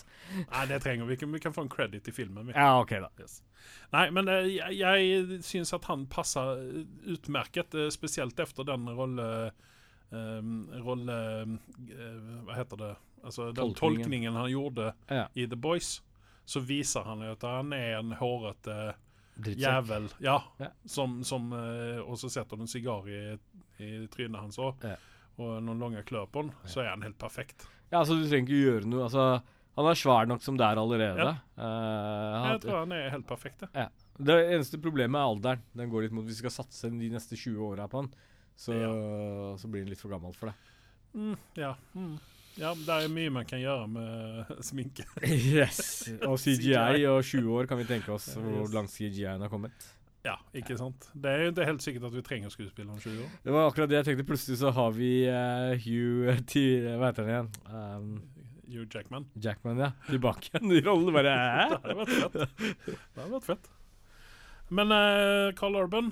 Nei, 0.50 0.64
det 0.72 0.80
trenger 0.82 1.06
vi 1.06 1.14
ikke. 1.20 1.30
Vi 1.36 1.42
kan 1.44 1.54
få 1.54 1.62
en 1.68 1.70
credit 1.70 2.08
i 2.10 2.14
filmen. 2.16 2.48
Vi. 2.50 2.56
Ja, 2.58 2.80
OK, 2.82 2.96
da. 3.04 3.12
Yes. 3.22 3.40
Nei, 3.94 4.08
men 4.18 4.28
eh, 4.34 4.50
jeg, 4.58 4.80
jeg 4.82 5.42
syns 5.46 5.74
at 5.78 5.86
han 5.92 6.08
passer 6.10 6.58
utmerket, 7.14 7.76
eh, 7.78 7.90
spesielt 7.94 8.40
etter 8.40 8.68
den 8.74 8.90
rolle... 8.98 9.52
Um, 10.10 10.70
rolle 10.86 11.16
eh, 11.44 12.20
Hva 12.48 12.56
heter 12.56 12.80
det? 12.80 12.94
Altså 13.28 13.50
den 13.52 13.74
Tolkningen. 13.76 13.76
tolkningen 14.06 14.38
han 14.40 14.50
gjorde 14.54 14.94
Ja. 15.12 15.26
i 15.36 15.44
The 15.52 15.58
Boys. 15.60 15.98
Så 16.48 16.62
viser 16.64 17.04
han 17.04 17.26
at 17.28 17.44
han 17.44 17.74
er 17.76 17.98
en 18.00 18.14
hårete 18.16 18.94
Drittsekk. 19.36 19.60
jævel. 19.66 20.08
Ja. 20.24 20.38
Ja. 20.64 20.70
Som, 20.88 21.18
som 21.28 21.52
eh, 21.54 22.00
Og 22.06 22.16
så 22.22 22.30
setter 22.32 22.56
han 22.56 22.64
en 22.64 22.72
sigar 22.72 23.04
i, 23.12 23.20
i 23.80 24.08
trynet 24.14 24.40
hans 24.42 24.58
òg, 24.58 24.76
Ja. 24.84 24.96
og 25.38 25.62
noen 25.64 25.80
lange 25.80 26.04
klør 26.04 26.28
på 26.32 26.44
den, 26.46 26.52
så 26.66 26.82
er 26.86 26.90
han 26.94 27.02
helt 27.06 27.18
perfekt. 27.18 27.68
Ja, 27.92 28.00
altså, 28.02 28.16
du 28.20 28.28
trenger 28.28 28.48
ikke 28.50 28.64
gjøre 28.66 28.86
noe. 28.90 29.04
Altså, 29.08 29.42
han 29.78 29.86
er 29.86 29.94
svær 29.96 30.28
nok 30.28 30.42
som 30.42 30.58
det 30.58 30.66
er 30.66 30.76
allerede. 30.82 31.18
Ja. 31.18 31.36
Uh, 31.58 32.44
han- 32.44 32.52
Jeg 32.52 32.62
tror 32.62 32.80
han 32.80 32.92
er 32.92 33.10
helt 33.10 33.28
perfekt. 33.28 33.60
det. 33.74 33.90
Det 34.20 34.38
eneste 34.52 34.80
problemet 34.82 35.16
er 35.20 35.28
alderen. 35.30 35.62
Den 35.76 35.90
går 35.92 36.02
litt 36.08 36.12
mot 36.12 36.26
Hvis 36.26 36.42
vi 36.42 36.50
skal 36.50 36.64
satse 36.66 36.90
de 36.90 37.10
neste 37.10 37.38
20 37.38 37.62
åra 37.62 37.88
på 37.88 38.02
han, 38.02 38.10
så, 38.58 38.74
så 39.60 39.68
blir 39.70 39.84
han 39.86 39.90
litt 39.90 40.00
for 40.02 40.10
gammel 40.10 40.34
for 40.34 40.48
det. 40.50 40.56
Mm, 41.14 41.38
ja. 41.56 41.76
Mm. 41.96 42.18
ja, 42.58 42.74
det 42.74 42.90
er 42.90 43.08
mye 43.14 43.30
man 43.32 43.46
kan 43.46 43.60
gjøre 43.62 43.88
med 43.88 44.46
sminke. 44.66 45.06
yes. 45.24 46.10
Og 46.26 46.40
CGI 46.44 47.06
og 47.06 47.22
20 47.24 47.48
år 47.54 47.68
kan 47.70 47.78
vi 47.78 47.86
tenke 47.86 48.10
oss 48.12 48.32
hvor 48.36 48.74
langt 48.74 48.90
CGI-en 48.90 49.42
har 49.46 49.50
kommet. 49.54 49.72
Ja, 50.28 50.34
ikke 50.60 50.76
sant? 50.76 51.06
Det 51.16 51.32
er 51.32 51.44
jo 51.46 51.52
ikke 51.54 51.68
helt 51.70 51.84
sikkert 51.86 52.08
at 52.10 52.16
vi 52.18 52.24
trenger 52.26 52.52
skuespillere 52.52 52.92
om 52.98 53.00
20 53.00 53.22
år. 53.24 53.30
Det 53.46 53.54
var 53.56 53.70
akkurat 53.70 53.92
det 53.94 53.96
jeg 54.02 54.08
tenkte. 54.10 54.26
Plutselig 54.28 54.58
så 54.60 54.74
har 54.76 54.92
vi 54.98 55.12
uh, 55.32 55.72
Hugh 55.86 56.34
til 56.52 56.88
Hva 57.00 57.12
heter 57.14 57.24
han 57.24 57.32
igjen? 57.32 57.50
Um, 57.72 58.10
Hugh 58.68 58.88
Jackman. 58.92 59.30
Jackman, 59.40 59.80
ja. 59.80 59.92
Tilbake 60.10 60.50
igjen 60.52 60.74
i 60.76 60.82
rollen. 60.84 61.14
Bare 61.16 61.32
Det 61.32 61.38
hæ? 61.38 61.68
hadde 61.80 61.98
vært 62.02 62.16
fett. 62.18 62.66
Det 62.92 63.22
hadde 63.22 63.32
vært 63.38 63.48
fett. 63.54 63.70
Men 64.76 64.92
uh, 64.92 65.54
Carl 65.56 65.80
Urban, 65.80 66.12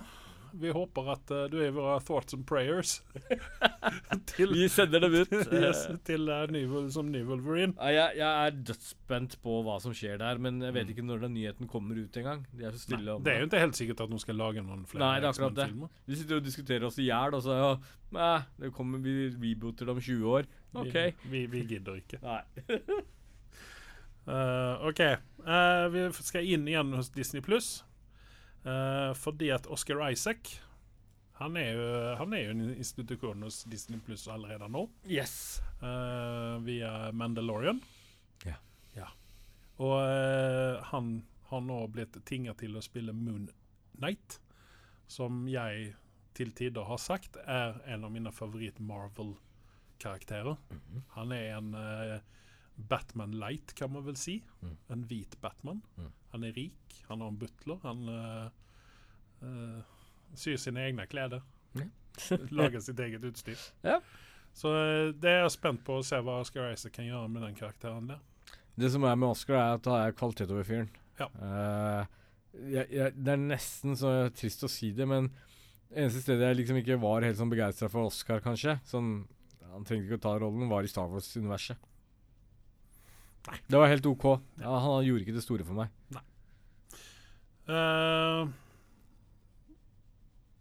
vi 0.61 0.71
håper 0.73 1.09
at 1.13 1.31
uh, 1.33 1.43
du 1.51 1.57
er 1.63 1.71
våre 1.75 1.97
thoughts 2.05 2.33
and 2.37 2.45
prayers 2.47 2.95
til, 4.31 4.51
Vi 4.55 4.67
sender 4.71 5.03
dem 5.03 5.13
ut. 5.19 5.33
yes, 5.53 5.83
Eh, 5.91 5.97
til 6.07 6.29
uh, 6.31 6.45
ny, 6.51 6.63
som 6.93 7.09
ny 7.11 7.21
Wolverine. 7.27 7.73
Ja, 7.79 7.91
jeg, 7.91 8.17
jeg 8.21 8.47
er 8.49 8.57
dødsspent 8.71 9.37
på 9.43 9.57
hva 9.67 9.75
som 9.83 9.93
skjer 9.95 10.17
der, 10.21 10.39
men 10.41 10.61
jeg 10.63 10.73
vet 10.77 10.85
Mm. 10.85 10.91
ikke 10.95 11.05
når 11.07 11.21
den 11.25 11.33
nyheten 11.37 11.67
kommer 11.71 11.97
ut 11.97 12.17
engang. 12.21 12.45
De 12.53 12.65
er 12.67 12.71
så 12.75 12.83
stille 12.85 13.13
om 13.17 13.23
Det 13.25 13.33
er 13.33 13.39
jo 13.43 13.47
ikke 13.49 13.61
helt 13.63 13.75
sikkert 13.79 14.01
at 14.05 14.09
noen 14.11 14.21
skal 14.23 14.35
lage 14.39 14.61
noen 14.65 14.83
flere 14.89 15.01
Nei, 15.05 15.13
det 15.21 15.29
er 15.29 15.33
akkurat 15.33 15.55
det. 15.55 15.89
Vi 16.05 16.15
sitter 16.19 16.39
og 16.41 16.45
diskuterer 16.45 16.85
oss 16.89 16.99
i 17.01 17.07
hjel, 17.07 17.33
og 17.37 17.41
så 17.45 17.55
ja, 17.59 17.69
Nei, 18.15 18.35
det 18.61 18.73
kommer 18.75 18.99
vi 19.01 19.15
rebooter 19.33 19.85
det 19.89 19.95
om 19.95 20.01
20 20.01 20.29
år. 20.39 20.49
OK. 20.75 20.93
Vi, 20.95 21.31
vi, 21.31 21.45
vi 21.55 21.63
gidder 21.73 21.97
ikke. 22.01 22.19
Nei. 22.23 22.41
uh, 24.27 24.83
OK. 24.89 25.01
Uh, 25.45 25.87
vi 25.93 26.05
skal 26.25 26.47
inn 26.49 26.67
igjen 26.69 26.93
hos 26.97 27.09
Disney 27.13 27.41
Pluss. 27.45 27.84
Fordi 29.21 29.51
at 29.53 29.67
Oscar 29.69 29.99
Isaac 30.09 30.55
han 31.35 31.57
er, 31.59 31.73
jo, 31.75 32.15
han 32.15 32.31
er 32.33 32.45
jo 32.45 32.51
en 32.53 32.61
institusjon 32.77 33.41
hos 33.43 33.63
Disney 33.67 33.99
Pluss 33.99 34.27
allerede 34.31 34.69
nå. 34.71 34.85
Yes. 35.03 35.59
Uh, 35.81 36.63
via 36.63 37.11
Mandalorian. 37.11 37.81
Ja. 38.47 38.55
ja. 38.95 39.09
Og 39.83 39.99
uh, 39.99 40.79
han 40.93 41.27
har 41.49 41.61
nå 41.65 41.87
blitt 41.91 42.15
tinga 42.25 42.53
til 42.55 42.75
å 42.79 42.81
spille 42.83 43.13
Moon 43.13 43.49
Knight, 43.97 44.39
som 45.11 45.47
jeg 45.51 45.95
til 46.35 46.51
tider 46.55 46.83
har 46.87 46.97
sagt 47.03 47.37
er 47.43 47.81
en 47.91 48.03
av 48.07 48.11
mine 48.15 48.31
favoritt-Marvel-karakterer. 48.31 50.55
Mhm. 50.71 51.03
Han 51.17 51.31
er 51.35 51.57
en 51.57 51.75
Batman 52.75 53.31
light, 53.39 53.75
kan 53.75 53.91
man 53.91 54.03
vel 54.07 54.15
si. 54.19 54.43
Mm. 54.63 54.77
En 54.91 55.03
hvit 55.07 55.37
Batman. 55.39 55.79
Mm. 55.95 56.11
Han 56.35 56.43
er 56.43 56.55
rik, 56.57 56.95
han 57.07 57.21
har 57.23 57.31
en 57.31 57.39
butler. 57.39 57.77
Han 57.85 58.07
uh, 58.11 58.47
uh, 59.39 59.79
syr 60.35 60.59
sine 60.59 60.83
egne 60.83 61.05
klær. 61.07 61.37
Lager 62.57 62.83
sitt 62.83 62.99
eget 62.99 63.23
utstyr. 63.23 63.61
Ja. 63.85 64.01
Så 64.55 64.71
eh, 64.71 65.09
det 65.19 65.31
er 65.31 65.41
jeg 65.43 65.51
spent 65.55 65.81
på 65.83 65.97
å 65.99 66.03
se 66.05 66.19
hva 66.23 66.37
Oscar 66.39 66.69
Isaac 66.71 66.93
kan 66.95 67.07
gjøre 67.07 67.27
med 67.31 67.43
den 67.43 67.57
karakteren 67.57 68.07
der. 68.07 68.21
Det 68.75 68.91
som 68.91 69.03
er 69.07 69.17
med 69.19 69.33
Oscar, 69.35 69.55
er 69.55 69.79
at 69.79 69.87
han 69.91 69.97
er 69.99 70.15
kvalitet 70.15 70.51
over 70.51 70.67
fyren. 70.67 70.87
Ja. 71.19 71.27
Uh, 71.39 72.21
jeg, 72.71 72.87
jeg, 72.91 73.15
det 73.15 73.33
er 73.33 73.41
nesten 73.41 73.95
så 73.99 74.13
trist 74.35 74.63
å 74.63 74.71
si 74.71 74.93
det, 74.95 75.07
men 75.11 75.27
eneste 75.91 76.23
stedet 76.23 76.51
jeg 76.51 76.59
liksom 76.61 76.79
ikke 76.79 76.99
var 77.03 77.27
helt 77.27 77.39
sånn 77.39 77.51
begeistra 77.51 77.91
for 77.91 78.11
Oscar, 78.11 78.43
kanskje 78.43 78.77
sånn, 78.87 79.17
Han 79.71 79.83
trengte 79.87 80.07
ikke 80.07 80.19
å 80.21 80.23
ta 80.23 80.37
rollen, 80.39 80.69
var 80.71 80.87
i 80.87 80.91
Star 80.91 81.11
Wars-universet. 81.11 81.79
Det 83.67 83.77
var 83.77 83.91
helt 83.91 84.05
OK. 84.09 84.25
Ja, 84.61 84.77
han 84.81 85.05
gjorde 85.05 85.25
ikke 85.25 85.35
det 85.35 85.43
store 85.45 85.65
for 85.67 85.77
meg. 85.77 86.21
Uh, 87.65 88.45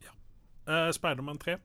ja. 0.05 0.13
Uh, 0.69 0.91
Spiderman 0.97 1.41
3 1.41 1.59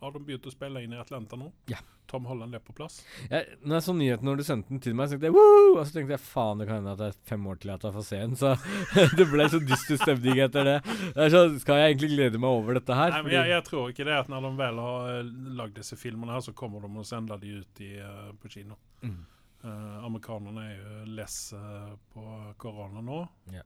har 0.00 0.12
de 0.12 0.22
begynt 0.22 0.46
å 0.46 0.52
spille 0.52 0.82
inn 0.84 0.94
i 0.94 1.00
Atlanta 1.00 1.38
nå. 1.38 1.50
Ja. 1.70 1.80
Tom 2.06 2.26
Holland 2.30 2.54
er 2.54 2.60
på 2.62 2.74
plass. 2.76 3.00
Jeg, 3.26 3.56
når 3.66 3.80
jeg 3.80 3.84
så 3.86 3.92
nyheten 3.98 4.28
når 4.28 4.38
du 4.38 4.42
sendte 4.46 4.70
den 4.70 4.82
til 4.84 4.94
meg, 4.94 5.08
så 5.08 5.16
tenkte 5.16 5.30
jeg 5.32 5.34
Woo! 5.34 5.72
Og 5.72 5.80
så 5.88 5.96
tenkte 5.96 6.14
jeg 6.14 6.22
faen, 6.22 6.60
det 6.60 6.68
kan 6.68 6.78
hende 6.78 6.92
at 6.94 7.00
det 7.00 7.08
er 7.10 7.16
fem 7.26 7.48
år 7.50 7.58
til 7.58 7.72
jeg 7.72 7.94
får 7.96 8.06
se 8.06 8.20
den. 8.20 8.36
Så 8.38 8.52
det 9.18 9.26
ble 9.32 9.46
så 9.50 9.60
dyster 9.62 9.98
stemning 9.98 10.42
etter 10.44 10.68
det. 10.68 10.76
det 11.16 11.28
så, 11.34 11.42
skal 11.62 11.82
jeg 11.82 11.94
egentlig 11.94 12.12
glede 12.14 12.42
meg 12.42 12.60
over 12.60 12.78
dette 12.78 12.98
her? 12.98 13.16
Nei, 13.16 13.22
men 13.26 13.34
jeg, 13.34 13.52
jeg 13.56 13.66
tror 13.66 13.90
ikke 13.90 14.06
det 14.06 14.18
at 14.20 14.30
når 14.30 14.46
de 14.46 14.52
vel 14.60 14.82
har 14.84 15.08
uh, 15.16 15.32
lagd 15.62 15.80
disse 15.80 15.98
filmene, 15.98 16.36
her, 16.36 16.44
så 16.46 16.54
kommer 16.56 16.84
de 16.86 16.92
og 16.92 17.08
sender 17.08 17.42
de 17.42 17.56
ut 17.58 17.82
i, 17.82 17.96
uh, 17.98 18.30
på 18.38 18.52
kino. 18.54 18.78
Mm. 19.02 19.24
Uh, 19.66 20.04
amerikanerne 20.06 20.62
er 20.62 20.74
jo 20.78 21.04
less 21.16 21.52
eh, 21.56 21.94
på 22.14 22.22
korona 22.62 23.00
nå. 23.02 23.16
Ja. 23.50 23.64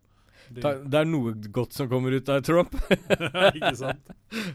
De, 0.49 0.63
Ta- 0.65 0.79
Det 0.81 0.97
er 1.03 1.05
noe 1.11 1.35
godt 1.53 1.75
som 1.77 1.91
kommer 1.91 2.15
ut 2.17 2.29
av 2.33 2.41
Trump. 2.47 2.73
ikke 3.59 3.75
sant? 3.77 4.11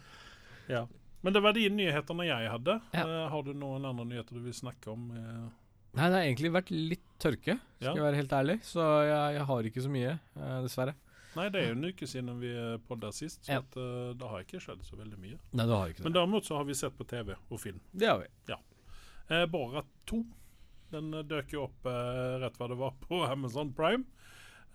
Ja. 0.67 0.87
Men 1.21 1.33
det 1.35 1.41
var 1.45 1.53
de 1.53 1.67
nyhetene 1.69 2.25
jeg 2.25 2.49
hadde. 2.49 2.79
Ja. 2.95 3.03
Uh, 3.05 3.27
har 3.29 3.43
du 3.45 3.51
noen 3.53 3.85
andre 3.85 4.05
nyheter 4.09 4.39
du 4.39 4.41
vil 4.47 4.55
snakke 4.57 4.89
om? 4.95 5.03
Nei, 5.95 6.07
det 6.09 6.15
har 6.17 6.23
egentlig 6.25 6.49
vært 6.55 6.71
litt 6.73 7.05
tørke, 7.21 7.59
skal 7.77 7.91
Ja. 7.91 7.93
jeg 7.93 8.03
være 8.07 8.19
helt 8.23 8.33
ærlig. 8.33 8.55
Så 8.65 8.81
jeg, 9.05 9.35
jeg 9.37 9.45
har 9.51 9.69
ikke 9.69 9.83
så 9.85 9.91
mye, 9.93 10.15
dessverre. 10.65 10.95
Nei, 11.35 11.45
det 11.53 11.61
er 11.61 11.69
jo 11.69 11.75
en 11.77 11.89
uke 11.91 12.07
siden 12.09 12.33
vi 12.41 12.51
podda 12.87 13.11
sist, 13.13 13.43
så 13.45 13.57
Ja. 13.57 13.61
at, 13.61 13.77
det 14.17 14.29
har 14.31 14.41
ikke 14.43 14.59
skjedd 14.63 14.81
så 14.87 14.97
veldig 14.97 15.19
mye. 15.21 15.37
Nei, 15.53 15.65
det 15.69 15.77
har 15.77 15.93
ikke 15.93 16.01
det. 16.01 16.07
Men 16.09 16.17
derimot 16.17 16.47
så 16.49 16.57
har 16.57 16.65
vi 16.67 16.73
sett 16.81 16.97
på 16.97 17.05
TV 17.13 17.35
og 17.37 17.59
film. 17.61 17.79
det 17.93 18.09
har 18.09 18.23
vi. 18.25 18.57
Eh, 19.29 19.45
Borat 19.49 19.85
2. 20.09 20.19
Den 20.93 21.13
eh, 21.13 21.23
døk 21.27 21.53
jo 21.55 21.63
opp 21.69 21.87
eh, 21.89 22.35
rett 22.43 22.57
hva 22.59 22.67
det 22.71 22.77
var 22.79 22.93
på 23.07 23.23
Amazon 23.31 23.71
Prime. 23.77 24.03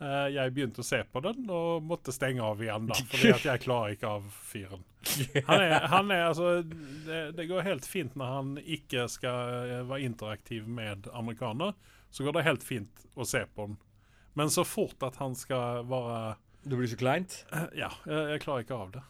Eh, 0.01 0.29
jeg 0.33 0.55
begynte 0.57 0.81
å 0.81 0.87
se 0.87 1.03
på 1.13 1.21
den 1.25 1.45
og 1.53 1.83
måtte 1.85 2.13
stenge 2.17 2.41
av 2.45 2.63
igjen, 2.65 2.87
da, 2.89 2.97
fordi 3.11 3.33
at 3.35 3.45
jeg 3.51 3.63
klarer 3.67 3.97
ikke 3.97 4.15
av 4.17 4.31
fyren. 4.49 4.87
Han 5.49 5.63
er, 5.65 5.75
han 5.89 6.11
er 6.13 6.27
altså 6.27 6.49
det, 7.07 7.21
det 7.39 7.47
går 7.49 7.63
helt 7.65 7.87
fint 7.89 8.13
når 8.21 8.33
han 8.35 8.49
ikke 8.61 9.07
skal 9.09 9.55
eh, 9.65 9.79
være 9.89 10.05
interaktiv 10.09 10.67
med 10.69 11.09
amerikaner. 11.17 11.73
Så 12.13 12.27
går 12.27 12.37
det 12.37 12.43
helt 12.45 12.65
fint 12.67 13.07
å 13.17 13.25
se 13.25 13.41
på 13.57 13.71
den. 13.71 13.79
Men 14.37 14.53
så 14.53 14.65
fort 14.69 15.01
at 15.07 15.17
han 15.23 15.33
skal 15.39 15.87
være 15.89 16.35
Det 16.67 16.77
blir 16.77 16.91
så 16.93 16.99
kleint. 17.01 17.39
eh, 17.53 17.65
Ja, 17.81 17.89
jeg, 18.05 18.27
jeg 18.35 18.43
klarer 18.45 18.67
ikke 18.67 18.77
av 18.83 18.93
det. 18.99 19.03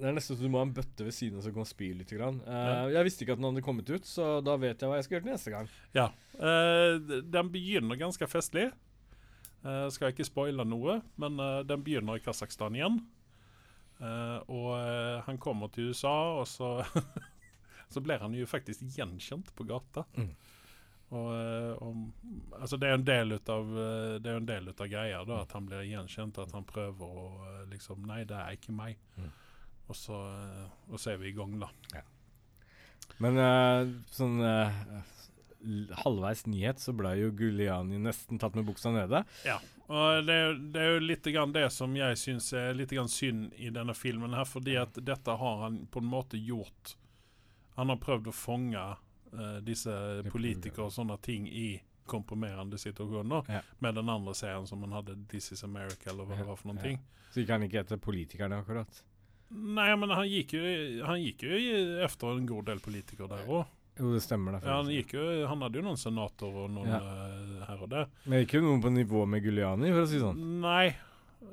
Det 0.00 0.08
er 0.08 0.14
nesten 0.16 0.38
så 0.38 0.46
du 0.46 0.52
må 0.52 0.62
ha 0.62 0.66
en 0.66 0.74
bøtte 0.74 1.04
ved 1.04 1.12
siden 1.12 1.36
av 1.38 1.44
så 1.44 1.52
du 1.52 1.58
kan 1.58 1.68
spy 1.68 1.90
litt. 1.92 2.12
Grann. 2.16 2.40
Eh, 2.46 2.68
Ja. 2.70 2.84
Jeg 2.96 3.06
visste 3.06 3.24
ikke 3.24 3.36
at 3.36 3.40
den 3.40 3.50
hadde 3.50 3.64
kommet 3.64 3.90
ut, 3.90 4.06
så 4.08 4.40
da 4.44 4.56
vet 4.56 4.80
jeg 4.80 4.88
hva 4.88 4.96
jeg 4.96 5.06
skal 5.06 5.16
gjøre 5.18 5.26
til 5.26 5.34
neste 5.36 5.52
gang. 5.54 5.72
Ja. 5.96 6.06
uh, 6.40 7.20
den 7.36 7.50
begynner 7.52 8.00
ganske 8.00 8.28
festlig. 8.30 8.70
Uh, 9.60 9.90
skal 9.92 10.14
ikke 10.14 10.24
spoile 10.24 10.64
noe, 10.64 11.02
men 11.20 11.36
den 11.68 11.84
begynner 11.84 12.16
i 12.16 12.24
Kasakhstan 12.24 12.78
igjen. 12.78 13.02
Og 14.00 14.70
han 15.26 15.36
kommer 15.36 15.68
til 15.68 15.90
USA, 15.92 16.40
og 16.40 16.46
så 16.48 16.78
Så 17.92 18.00
blir 18.00 18.22
han 18.22 18.32
jo 18.32 18.46
faktisk 18.46 18.86
gjenkjent 18.94 19.50
på 19.58 19.66
gata. 19.66 20.04
Mm. 20.14 20.30
Og, 21.10 21.30
og, 21.82 21.96
altså 22.54 22.78
det 22.78 22.86
er 22.86 22.94
en 22.94 23.04
del 23.04 23.34
ut 23.34 23.48
av 23.50 23.72
Det 24.22 24.30
er 24.30 24.36
en 24.38 24.46
del 24.46 24.70
ut 24.70 24.80
av 24.80 24.86
greia, 24.92 25.24
da, 25.26 25.40
at 25.42 25.52
han 25.52 25.66
blir 25.66 25.82
gjenkjent. 25.84 26.38
At 26.38 26.54
han 26.54 26.64
prøver 26.64 27.18
å 27.24 27.26
liksom 27.68 28.06
Nei, 28.08 28.22
det 28.30 28.38
er 28.38 28.56
ikke 28.56 28.72
meg. 28.72 28.96
Mm. 29.18 29.32
Og 29.90 29.96
så, 29.98 30.16
og 30.86 31.00
så 31.02 31.14
er 31.14 31.18
vi 31.18 31.32
i 31.32 31.36
gang, 31.36 31.56
da. 31.58 31.70
Men 33.20 33.36
uh, 33.36 33.90
sånn 34.14 34.38
uh, 34.38 34.70
halvveis 36.04 36.46
nyhet 36.46 36.80
så 36.80 36.94
ble 36.96 37.16
jo 37.18 37.32
Guliani 37.36 37.98
nesten 38.00 38.38
tatt 38.40 38.54
med 38.56 38.68
buksa 38.68 38.92
nede. 38.94 39.24
Og 39.90 40.22
det, 40.24 40.38
det 40.72 40.80
er 40.80 40.94
jo 40.94 41.02
litt 41.02 41.26
grann 41.34 41.52
det 41.52 41.66
som 41.74 41.96
jeg 41.98 42.16
syns 42.20 42.52
er 42.56 42.76
litt 42.78 42.94
grann 42.94 43.10
synd 43.10 43.50
i 43.58 43.72
denne 43.74 43.94
filmen, 43.98 44.36
her, 44.38 44.46
fordi 44.46 44.78
at 44.80 44.96
dette 45.02 45.34
har 45.42 45.62
han 45.66 45.82
på 45.90 46.02
en 46.02 46.10
måte 46.12 46.38
gjort 46.38 46.96
Han 47.74 47.88
har 47.90 47.98
prøvd 48.02 48.28
å 48.30 48.34
fange 48.34 48.80
uh, 48.80 49.58
disse 49.64 49.92
politikere 50.30 50.86
og 50.86 50.94
sånne 50.94 51.16
ting 51.24 51.46
i 51.48 51.80
komprimerende 52.10 52.78
situasjoner 52.78 53.46
Ja. 53.48 53.60
med 53.78 53.94
den 53.94 54.08
andre 54.10 54.34
serien 54.34 54.66
som 54.66 54.82
han 54.82 54.92
hadde, 54.92 55.14
'This 55.28 55.52
Is 55.52 55.64
America', 55.64 56.10
eller 56.10 56.24
hva 56.24 56.34
Ja, 56.34 56.42
det 56.42 56.46
var 56.48 56.56
for 56.56 56.68
noen 56.68 56.80
ja. 56.82 56.82
ting. 56.82 56.98
Så 57.30 57.40
gikk 57.40 57.52
han 57.54 57.62
ikke 57.62 57.80
etter 57.80 57.96
politikerne, 57.96 58.58
akkurat. 58.58 59.02
Nei, 59.50 59.88
men 59.98 60.10
han 60.14 60.28
gikk 60.30 60.52
jo, 60.54 60.62
han 61.08 61.18
gikk 61.24 61.42
jo 61.42 61.58
efter 62.06 62.36
en 62.36 62.46
god 62.46 62.68
del 62.70 62.78
politikere 62.84 63.26
der 63.32 63.48
òg. 63.50 63.64
Jo, 64.00 64.12
det 64.14 64.20
stemmer. 64.24 64.54
det. 64.56 64.60
Ja, 64.64 64.76
han, 64.78 64.86
gikk 64.94 65.10
jo, 65.16 65.24
han 65.50 65.60
hadde 65.66 65.80
jo 65.80 65.82
noen 65.84 65.98
senatorer 66.00 66.62
og 66.64 66.70
noen 66.72 66.88
Ja. 66.88 67.00
eh, 67.00 67.64
her 67.66 67.82
og 67.82 67.90
der. 67.92 68.06
Men 68.24 68.44
ikke 68.46 68.62
noen 68.62 68.80
på 68.80 68.92
nivå 68.94 69.26
med 69.28 69.42
Guliani, 69.44 69.90
for 69.92 70.06
å 70.06 70.06
si 70.08 70.16
det 70.16 70.22
sånn. 70.24 70.38
Nei, 70.62 70.86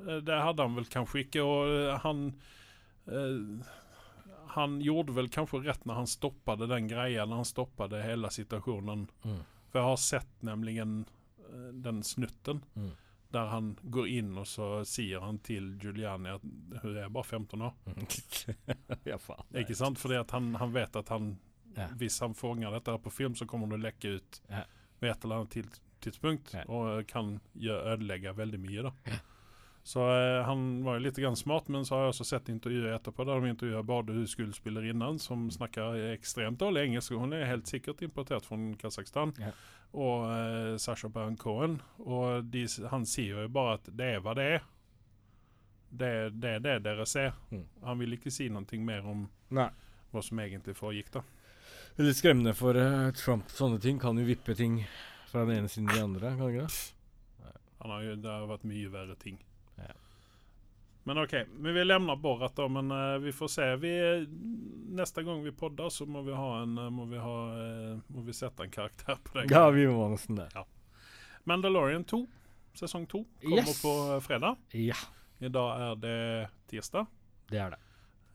eh, 0.06 0.20
det 0.24 0.38
hadde 0.46 0.62
han 0.64 0.78
vel 0.78 0.86
kanskje 0.88 1.24
ikke. 1.26 1.42
Og 1.44 1.74
eh, 1.74 1.98
han 2.06 2.22
eh, 3.10 3.74
Han 4.54 4.78
gjorde 4.80 5.12
vel 5.14 5.28
kanskje 5.28 5.60
rett 5.66 5.84
når 5.84 5.94
han 6.00 6.06
stoppet 6.08 6.62
den 6.70 6.86
greia, 6.88 7.26
når 7.26 7.42
han 7.42 7.50
stoppet 7.50 7.92
hele 8.02 8.30
situasjonen. 8.32 9.04
Mm. 9.26 9.42
For 9.68 9.78
jeg 9.82 9.88
har 9.90 10.00
sett 10.00 10.30
nemlig 10.42 10.78
den 11.84 12.02
snutten 12.02 12.62
Mm. 12.76 12.92
Der 13.32 13.46
han 13.52 13.74
går 13.82 14.06
inn 14.08 14.30
og 14.40 14.46
så 14.48 14.84
sier 14.88 15.20
han 15.20 15.38
til 15.44 15.74
Giuliani 15.80 16.30
at 16.36 16.42
hun 16.82 16.96
er 16.96 17.08
bare 17.12 17.24
15 17.28 17.62
år. 17.62 17.74
ja, 19.10 19.18
faen. 19.20 19.44
Ikke 19.54 19.76
sant? 19.76 19.98
Fordi 20.00 20.22
han, 20.32 20.54
han 20.62 20.72
vet 20.72 20.96
at 20.96 21.08
han 21.14 21.34
Ja. 21.76 21.86
hvis 22.00 22.16
han 22.24 22.32
fanger 22.34 22.72
dette 22.74 22.94
på 23.04 23.10
film, 23.12 23.34
så 23.36 23.46
kommer 23.46 23.68
det 23.68 23.76
å 23.78 23.82
lekke 23.84 24.14
ut 24.16 24.40
Ja. 24.50 24.64
ved 25.00 25.10
et 25.12 25.24
eller 25.24 25.36
annet 25.44 25.78
tidspunkt, 26.00 26.54
Ja. 26.54 26.64
og 26.66 27.06
kan 27.06 27.40
ødelegge 27.54 28.32
veldig 28.34 28.58
mye. 28.60 28.82
da. 28.82 28.92
Så 29.88 30.02
eh, 30.04 30.44
han 30.44 30.84
var 30.84 30.98
jo 30.98 31.04
litt 31.06 31.16
grann 31.16 31.36
smart, 31.36 31.68
men 31.72 31.86
så 31.88 31.94
har 31.94 32.02
jeg 32.02 32.12
også 32.12 32.26
sett 32.28 32.48
intervjuer 32.52 32.92
etterpå 32.92 33.24
der 33.24 33.40
de 33.40 33.82
både 33.88 34.18
hun 34.18 35.18
som 35.18 35.46
snakker 35.50 35.96
ekstremt 36.12 36.60
dårlig 36.60 36.82
engelsk, 36.90 37.14
og 37.16 37.22
hun 37.24 37.32
er 37.32 37.46
helt 37.48 37.70
sikkert 37.70 38.02
importert 38.04 38.44
fra 38.44 38.58
Kasakhstan, 38.82 39.32
Ja. 39.40 39.52
og 39.96 40.26
eh, 40.28 40.76
Sasha 40.76 41.08
Baron 41.08 41.38
Cohen. 41.40 41.78
Og 42.04 42.44
de, 42.52 42.66
han 42.90 43.06
sier 43.08 43.40
jo 43.40 43.48
bare 43.48 43.78
at 43.78 43.88
det 43.88 44.10
er 44.18 44.20
hva 44.20 44.36
det 44.36 44.46
er. 44.58 44.68
Det, 45.88 46.12
det 46.36 46.52
er 46.58 46.60
det 46.60 46.76
dere 46.84 47.06
ser. 47.08 47.32
Mm. 47.48 47.64
Han 47.88 47.98
vil 48.04 48.12
ikke 48.18 48.30
si 48.30 48.50
noe 48.52 48.84
mer 48.84 49.08
om 49.08 49.24
Nei. 49.56 49.70
hva 50.12 50.20
som 50.22 50.44
egentlig 50.44 50.76
foregikk, 50.76 51.14
da. 51.16 51.24
Det 51.96 52.04
er 52.04 52.10
litt 52.10 52.20
skremmende 52.20 52.52
for 52.54 52.76
uh, 52.76 53.08
Trump. 53.16 53.48
Sånne 53.56 53.80
ting 53.80 53.96
kan 53.98 54.20
jo 54.20 54.28
vippe 54.28 54.52
ting 54.54 54.82
fra 55.32 55.48
den 55.48 55.62
ene 55.62 55.72
siden 55.72 55.88
til 55.88 55.96
den 55.96 56.10
andre. 56.12 56.36
kan 56.36 56.44
det 56.52 56.60
ikke 56.60 56.68
det? 56.68 57.54
Han 57.80 57.90
har 57.94 58.02
jo, 58.04 58.16
det 58.20 58.30
har 58.36 58.50
vært 58.52 58.68
mye 58.68 58.92
verre 58.92 59.16
ting. 59.16 59.40
Ja. 59.78 59.94
Men 61.08 61.18
OK, 61.18 61.32
vi 61.60 61.72
vil 61.72 61.88
lämna 61.88 62.16
Borat 62.16 62.56
da, 62.56 62.66
men 62.68 62.90
eh, 62.90 63.18
vi 63.18 63.32
får 63.32 63.48
se. 63.48 63.68
Vi, 63.80 63.92
neste 64.92 65.22
gang 65.24 65.42
vi 65.44 65.52
podder, 65.56 65.88
så 65.88 66.04
må 66.06 66.20
vi 66.26 66.34
ha 66.36 66.48
en 66.62 66.74
eh, 66.78 66.90
må 66.92 67.06
vi, 67.08 67.16
ha, 67.22 67.36
eh, 67.62 67.94
må 68.12 68.20
vi 68.26 68.32
sette 68.36 68.66
en 68.66 68.70
karakter 68.74 69.16
på 69.24 69.38
det. 69.38 69.46
Ja, 69.54 69.70
vi 69.72 69.86
må 69.88 70.08
nesten 70.12 70.36
der. 70.36 70.64
Mandalorian 71.48 72.04
2, 72.04 72.26
sesong 72.76 73.06
2, 73.08 73.22
kommer 73.42 73.56
Yes. 73.62 73.82
på 73.82 73.94
eh, 74.14 74.20
fredag. 74.20 74.56
Ja, 74.76 74.98
I 75.40 75.48
dag 75.48 75.80
er 75.86 75.94
det 76.02 76.16
tirsdag. 76.68 77.06
det 77.48 77.58
er 77.64 77.70
det. 77.70 77.80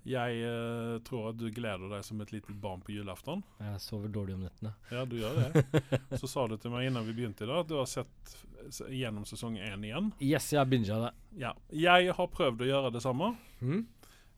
Jeg 0.04 0.40
eh, 0.44 0.98
tror 1.08 1.30
at 1.30 1.38
du 1.40 1.46
gleder 1.56 1.88
deg 1.94 2.02
som 2.04 2.20
et 2.24 2.32
lite 2.34 2.52
barn 2.60 2.82
på 2.84 2.92
julaften. 2.92 3.44
Jeg 3.64 3.80
sover 3.80 4.12
dårlig 4.12 4.34
om 4.36 4.42
nettene. 4.44 4.74
Ja, 4.92 5.06
du 5.08 5.16
gjør 5.16 5.38
det. 5.40 5.64
Så 6.20 6.28
sa 6.28 6.44
du 6.52 6.58
til 6.60 6.74
meg 6.74 6.90
innan 6.90 7.06
vi 7.08 7.14
begynte 7.16 7.46
i 7.46 7.48
dag 7.48 7.62
at 7.64 7.70
du 7.72 7.78
har 7.80 7.88
sett 7.88 8.34
s- 8.68 8.82
gjennom 8.92 9.24
sesong 9.30 9.56
én 9.64 9.86
igjen. 9.88 10.10
Yes, 10.20 10.50
jeg 10.52 10.60
har 10.60 10.68
binga 10.68 10.98
det. 11.06 11.12
Ja. 11.46 11.54
Jeg 11.72 12.12
har 12.18 12.28
prøvd 12.36 12.66
å 12.66 12.68
gjøre 12.68 12.92
det 12.98 13.04
samme. 13.06 13.32
Mm? 13.64 13.86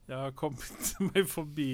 Jeg 0.06 0.16
har 0.22 0.36
kommet 0.38 0.92
meg 1.10 1.24
forbi 1.26 1.70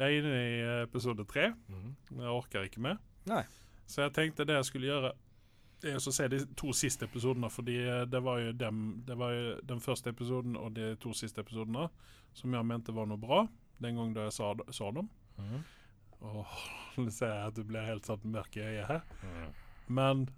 Jeg 0.00 0.06
er 0.06 0.14
inne 0.22 0.38
i 0.40 0.54
eh, 0.64 0.78
episode 0.86 1.26
tre. 1.28 1.50
Mm. 1.68 1.90
Jeg 2.16 2.32
orker 2.32 2.64
ikke 2.70 2.80
mer. 2.88 2.96
Nei. 3.28 3.42
Så 3.86 4.06
jeg 4.06 4.14
tenkte 4.16 4.46
det 4.48 4.56
jeg 4.56 4.70
skulle 4.70 4.88
gjøre, 4.88 5.12
er 5.90 5.98
å 5.98 6.14
se 6.14 6.28
de 6.30 6.42
to 6.58 6.72
siste 6.76 7.06
episodene. 7.08 7.50
Fordi 7.52 7.76
eh, 7.82 8.02
det 8.10 8.22
var 8.22 8.40
jo 8.42 8.52
dem 8.56 8.82
Det 9.06 9.16
var 9.18 9.34
jo 9.34 9.56
den 9.68 9.80
første 9.82 10.12
episoden 10.14 10.56
og 10.56 10.74
de 10.76 10.94
to 11.02 11.14
siste 11.16 11.42
episodene 11.42 11.88
som 12.32 12.54
jeg 12.54 12.64
mente 12.64 12.94
var 12.96 13.08
noe 13.10 13.20
bra 13.20 13.42
den 13.82 13.98
gang 13.98 14.12
da 14.14 14.28
jeg 14.28 14.36
sa, 14.38 14.52
så 14.70 14.90
dem. 14.94 15.08
Mm. 15.36 15.64
Åh, 16.22 16.52
nå 17.02 17.10
ser 17.10 17.34
jeg 17.34 17.50
at 17.50 17.58
du 17.58 17.64
blir 17.66 17.88
helt 17.88 18.06
satt 18.06 18.24
mørk 18.24 18.56
i 18.56 18.62
øyet 18.62 18.88
her. 18.88 19.02
Men 19.92 20.28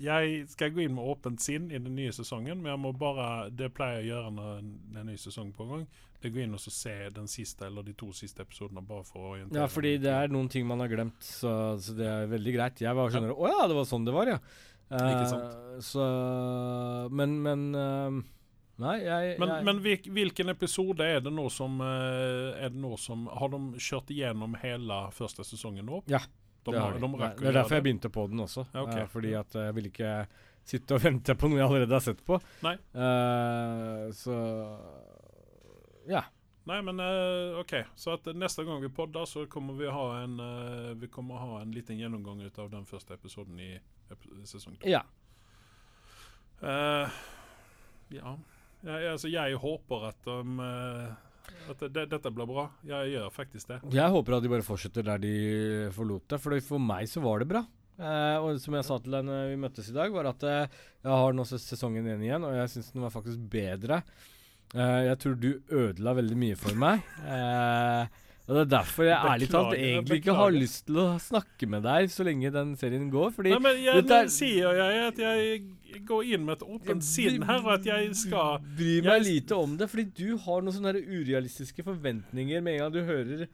jeg 0.00 0.46
skal 0.48 0.72
gå 0.72 0.84
inn 0.86 0.94
med 0.96 1.04
åpent 1.04 1.42
sinn 1.42 1.70
i 1.70 1.78
den 1.78 1.94
nye 1.98 2.12
sesongen, 2.14 2.62
men 2.62 2.72
jeg 2.72 2.80
må 2.80 2.92
bare 2.96 3.50
Det 3.50 3.68
pleier 3.74 4.00
jeg 4.00 4.06
å 4.06 4.10
gjøre 4.14 4.32
når 4.38 4.56
det 4.64 4.96
er 4.96 5.04
en 5.04 5.12
ny 5.12 5.18
sesong 5.20 5.52
på 5.56 5.68
gang. 5.68 5.86
Det 6.22 6.30
går 6.30 6.44
inn 6.44 6.54
og 6.54 6.62
så 6.62 6.70
se 6.70 6.94
den 7.10 7.26
siste 7.28 7.66
eller 7.66 7.82
de 7.82 7.92
to 7.98 8.12
siste 8.14 8.44
episodene, 8.44 8.82
bare 8.86 9.04
for 9.04 9.20
å 9.20 9.30
orientere 9.36 9.58
Ja, 9.64 9.66
fordi 9.70 9.96
det 10.02 10.12
er 10.14 10.30
noen 10.30 10.48
ting 10.48 10.66
man 10.66 10.80
har 10.80 10.90
glemt, 10.92 11.18
så, 11.26 11.74
så 11.82 11.96
det 11.98 12.06
er 12.06 12.30
veldig 12.30 12.52
greit. 12.54 12.84
Jeg 12.84 12.94
var 12.94 13.10
skjønner 13.10 13.34
Å 13.34 13.50
ja, 13.50 13.64
det 13.66 13.78
var 13.80 13.88
sånn 13.90 14.06
det 14.06 14.14
var, 14.14 14.30
ja. 14.36 14.38
Ikke 14.92 15.24
Eh, 15.24 15.28
sant. 15.30 15.84
Så 15.88 16.04
Men, 17.10 17.38
men 17.42 17.62
uh, 17.74 18.22
Nei, 18.82 18.96
jeg, 19.04 19.34
Men, 19.40 19.48
jeg 19.56 19.64
men 19.68 19.80
hvil, 19.84 20.08
hvilken 20.16 20.52
episode 20.52 21.06
er 21.06 21.20
det 21.24 21.32
nå 21.32 21.46
som 21.52 21.80
eh, 21.84 22.64
Er 22.64 22.72
det 22.72 22.80
nå 22.82 22.96
som 23.00 23.26
Har 23.30 23.52
de 23.52 23.60
kjørt 23.80 24.12
igjennom 24.12 24.56
hele 24.62 24.98
første 25.16 25.44
sesongen 25.46 25.88
nå? 25.88 26.02
Ja, 26.12 26.20
De, 26.62 26.70
det, 26.70 26.80
har, 26.80 26.94
de 26.94 27.00
de. 27.00 27.28
det 27.40 27.48
er 27.50 27.56
derfor 27.58 27.74
jeg 27.78 27.86
begynte 27.88 28.10
på 28.12 28.26
den 28.30 28.44
også. 28.44 28.66
Ja, 28.70 28.84
okay. 28.84 29.06
uh, 29.06 29.08
fordi 29.10 29.32
at 29.34 29.56
jeg 29.58 29.74
vil 29.78 29.88
ikke 29.90 30.12
sitte 30.64 30.94
og 30.94 31.02
vente 31.06 31.34
på 31.38 31.50
noe 31.50 31.58
jeg 31.58 31.66
allerede 31.66 31.96
har 31.96 32.04
sett 32.04 32.22
på. 32.26 32.38
Nei. 32.66 32.76
Uh, 32.94 34.06
så 34.16 34.36
Ja. 36.10 36.26
Nei, 36.64 36.78
men 36.86 37.00
uh, 37.02 37.58
OK. 37.58 37.74
Så 37.98 38.14
at 38.14 38.28
neste 38.38 38.62
gang 38.64 38.78
vi 38.82 38.90
podder, 38.94 39.26
så 39.26 39.46
kommer 39.50 39.74
vi 39.74 39.88
ha 39.90 40.04
en 40.20 40.38
eh, 40.38 40.92
Vi 40.94 41.08
kommer 41.10 41.40
ha 41.42 41.56
en 41.60 41.72
liten 41.74 41.98
gjennomgang 41.98 42.38
ut 42.42 42.58
av 42.62 42.70
den 42.70 42.86
første 42.86 43.16
episoden 43.18 43.58
i 43.58 43.72
ep 44.12 44.28
sesong 44.46 44.76
to. 44.78 44.86
ja. 44.86 45.02
Eh, 46.62 47.08
ja. 48.14 48.36
Jeg, 48.82 49.10
altså, 49.10 49.28
jeg 49.30 49.58
håper 49.58 50.08
at 50.12 50.24
de 50.26 50.66
eh, 50.66 51.12
At 51.72 51.84
det, 51.94 52.08
dette 52.10 52.32
blir 52.34 52.48
bra. 52.48 52.66
Jeg 52.86 53.12
gjør 53.14 53.30
faktisk 53.34 53.70
det. 53.70 53.78
Jeg 53.94 54.14
håper 54.14 54.36
at 54.36 54.44
de 54.44 54.50
bare 54.52 54.66
fortsetter 54.66 55.06
der 55.06 55.22
de 55.22 55.36
forlot 55.94 56.26
det, 56.30 56.40
for 56.42 56.58
for 56.66 56.82
meg 56.82 57.08
så 57.10 57.22
var 57.24 57.42
det 57.42 57.50
bra. 57.52 57.64
Eh, 58.02 58.36
og 58.40 58.58
som 58.62 58.74
jeg 58.78 58.86
sa 58.88 58.98
til 59.02 59.16
når 59.20 59.50
vi 59.52 59.60
møttes 59.60 59.90
i 59.92 59.96
dag, 59.96 60.12
var 60.14 60.30
at 60.32 60.46
eh, 60.48 60.78
jeg 61.04 61.12
har 61.12 61.36
nå 61.36 61.44
sesongen 61.48 62.08
igjen 62.08 62.24
igjen, 62.26 62.46
og 62.48 62.56
jeg 62.56 62.72
syns 62.72 62.92
den 62.94 63.04
var 63.04 63.14
faktisk 63.14 63.42
bedre. 63.52 64.02
Eh, 64.72 65.00
jeg 65.10 65.18
tror 65.22 65.38
du 65.38 65.50
ødela 65.68 66.16
veldig 66.18 66.38
mye 66.44 66.58
for 66.58 66.78
meg. 66.78 67.04
Og 68.48 68.56
det 68.56 68.62
er 68.64 68.70
derfor 68.72 69.04
jeg 69.06 69.18
ærlig 69.32 69.46
talt 69.52 69.74
egentlig 69.78 70.16
ikke 70.18 70.34
har 70.34 70.50
lyst 70.50 70.86
til 70.88 70.96
å 70.98 71.04
snakke 71.22 71.68
med 71.70 71.84
deg 71.86 72.08
så 72.10 72.24
lenge 72.26 72.50
den 72.52 72.72
serien 72.76 73.04
går. 73.12 73.30
Fordi 73.36 73.52
Nei, 73.54 73.60
men 73.62 73.76
jeg, 73.84 74.02
er- 74.10 74.26
sier 74.34 74.74
jeg 74.80 75.04
at 75.12 75.20
jeg 75.22 76.02
går 76.08 76.22
inn 76.34 76.44
med 76.48 76.56
et 76.58 76.66
åpent 76.66 77.04
sinn 77.06 77.42
her, 77.46 77.60
og 77.62 77.72
at 77.78 77.86
jeg 77.86 78.10
skal 78.18 78.58
Bry 78.76 78.96
meg 79.00 79.12
jeg- 79.22 79.26
lite 79.28 79.52
om 79.54 79.76
det, 79.78 79.88
fordi 79.92 80.04
du 80.18 80.36
har 80.36 80.60
noen 80.60 80.74
sånne 80.74 80.94
urealistiske 81.06 81.84
forventninger 81.86 82.60
med 82.62 82.74
en 82.74 82.78
gang 82.80 82.92
du 82.92 83.02
hører 83.06 83.46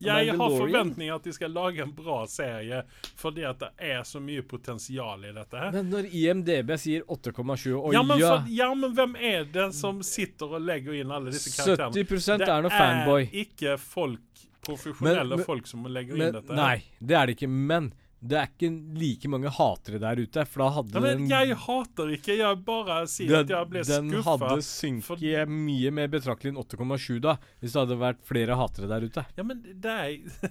Jeg 0.00 0.30
har 0.38 0.50
forventninger 0.54 1.14
at 1.14 1.24
de 1.24 1.32
skal 1.34 1.50
lage 1.50 1.82
en 1.82 1.92
bra 1.92 2.20
serie, 2.30 2.82
fordi 3.18 3.42
at 3.48 3.58
det 3.58 3.70
er 3.90 4.02
så 4.06 4.20
mye 4.22 4.42
potensial 4.46 5.24
i 5.24 5.32
dette 5.34 5.58
her. 5.58 5.72
Men 5.74 5.90
når 5.90 6.06
IMDb 6.14 6.70
sier 6.78 7.02
8,7, 7.08 7.72
og 7.80 7.92
Ja 7.94 8.02
men, 8.02 8.20
for, 8.22 8.44
ja, 8.48 8.68
men 8.74 8.94
hvem 8.94 9.16
er 9.16 9.44
det 9.52 9.74
som 9.74 10.02
sitter 10.06 10.54
og 10.54 10.62
legger 10.62 10.94
inn 11.00 11.10
alle 11.10 11.32
disse 11.34 11.50
karakterene? 11.56 11.94
70 11.98 12.46
er 12.48 12.62
noe 12.62 12.70
fanboy. 12.70 13.24
Det 13.26 13.34
er 13.34 13.46
ikke 13.48 13.78
folk, 13.78 14.20
profesjonelle 14.62 15.28
Men- 15.28 15.38
men- 15.38 15.46
folk 15.46 15.66
som 15.66 15.84
legger 15.86 16.14
inn 16.14 16.32
dette. 16.32 16.54
nei, 16.54 16.84
det 17.00 17.16
er 17.16 17.26
det 17.26 17.36
ikke. 17.38 17.48
Men 17.48 17.92
det 18.18 18.34
er 18.34 18.48
ikke 18.48 18.68
like 18.98 19.28
mange 19.30 19.50
hatere 19.54 20.00
der 20.02 20.18
ute, 20.18 20.44
for 20.50 20.64
da 20.64 20.68
hadde 20.74 20.96
Ja, 20.96 21.02
men 21.04 21.20
den 21.20 21.28
jeg 21.30 21.58
hater 21.62 22.08
ikke, 22.16 22.34
jeg 22.40 22.60
bare 22.66 22.96
sier 23.06 23.30
den, 23.30 23.44
at 23.44 23.52
jeg 23.54 23.68
ble 23.70 23.82
den 23.86 24.08
skuffet, 24.10 24.46
hadde 24.46 24.64
synket 24.66 25.52
mye 25.52 25.92
mer 25.94 26.08
betraktelig 26.10 26.50
enn 26.50 26.58
8,7 26.64 27.20
da, 27.22 27.36
hvis 27.60 27.76
det 27.76 27.82
hadde 27.84 27.98
vært 28.00 28.24
flere 28.26 28.56
hatere 28.58 28.88
der 28.90 29.06
ute. 29.06 29.24
Ja, 29.38 29.44
men 29.46 29.62
det 29.62 29.92
er 29.94 30.50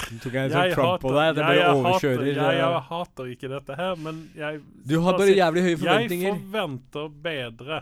Nå 0.00 0.18
tok 0.22 0.36
jeg 0.36 0.48
en 0.48 0.52
sånn 0.52 0.74
Trump 0.74 1.02
på 1.02 1.12
deg, 1.12 1.30
det 1.36 1.44
jeg, 1.44 1.56
jeg 1.58 1.78
overkjører 1.78 2.20
hater, 2.20 2.28
jeg, 2.30 2.58
jeg 2.60 2.66
eh, 2.66 2.90
hater 2.90 3.32
ikke 3.34 3.50
dette 3.52 3.78
her, 3.80 3.96
men 4.00 4.20
jeg 4.38 4.60
Du 4.88 4.94
har 5.04 5.16
bare 5.18 5.34
jævlig 5.34 5.64
høye 5.66 5.78
forventninger. 5.80 6.28
Jeg 6.28 6.42
forventer 6.44 7.08
bedre. 7.26 7.80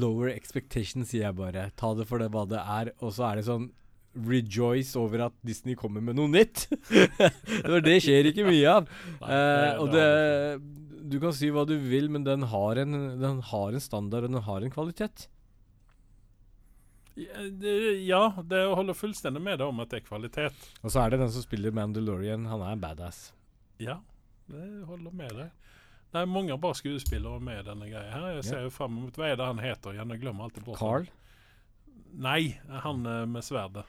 Lower 0.00 0.30
expectations, 0.32 1.10
sier 1.10 1.26
jeg 1.26 1.36
bare. 1.40 1.66
Ta 1.76 1.92
det 1.98 2.06
for 2.08 2.22
det 2.22 2.30
hva 2.32 2.44
det 2.48 2.60
er. 2.60 2.92
Og 3.04 3.12
så 3.16 3.26
er 3.28 3.40
det 3.40 3.48
sånn 3.48 3.66
Rejoice 4.14 4.94
over 5.00 5.26
at 5.26 5.34
Disney 5.42 5.74
kommer 5.74 6.00
med 6.04 6.14
noe 6.18 6.30
nytt. 6.30 6.66
For 7.66 7.80
det 7.84 7.96
skjer 8.04 8.30
ikke 8.30 8.46
mye 8.46 8.70
av. 8.78 8.88
Eh, 9.20 9.70
og 9.82 9.90
det 9.94 10.04
det 10.04 10.82
Du 11.10 11.18
kan 11.20 11.34
si 11.36 11.50
hva 11.52 11.66
du 11.68 11.74
vil, 11.76 12.06
men 12.08 12.22
den 12.24 12.46
har 12.48 12.78
en, 12.80 12.94
den 13.20 13.40
har 13.50 13.74
en 13.76 13.82
standard, 13.82 14.24
og 14.24 14.32
den 14.32 14.46
har 14.46 14.62
en 14.64 14.72
kvalitet. 14.72 15.26
Ja, 17.14 18.32
det- 18.42 18.74
holder 18.74 18.94
fullstendig 18.94 19.42
med 19.42 19.58
deg 19.58 19.68
om 19.68 19.80
at 19.80 19.90
det 19.90 20.00
er 20.02 20.06
kvalitet. 20.08 20.54
Og 20.82 20.90
så 20.90 21.04
er 21.04 21.10
det 21.10 21.20
den 21.20 21.30
som 21.30 21.42
spiller 21.44 21.70
Mandalorian. 21.70 22.46
Han 22.46 22.62
er 22.62 22.76
badass. 22.76 23.32
Ja, 23.78 24.00
det 24.48 24.84
holder 24.88 25.12
med 25.12 25.30
deg. 25.30 25.50
Det 26.14 26.20
er 26.22 26.26
mange 26.30 26.56
bra 26.58 26.72
skuespillere 26.74 27.40
med 27.42 27.64
denne 27.66 27.88
greia 27.90 28.10
her. 28.10 28.34
Jeg 28.38 28.44
ser 28.44 28.62
jo 28.62 28.70
fram 28.70 28.92
mot 28.94 29.14
Hva 29.18 29.32
er 29.32 29.36
det 29.36 29.46
han 29.46 29.58
heter 29.58 29.92
igjen? 29.96 30.10
Jeg 30.14 30.20
glemmer 30.22 30.44
alltid 30.46 30.64
bort 30.64 30.78
Carl. 30.78 31.06
Nei, 32.14 32.56
han 32.70 33.06
eh, 33.06 33.24
med 33.26 33.42
sverdet. 33.42 33.84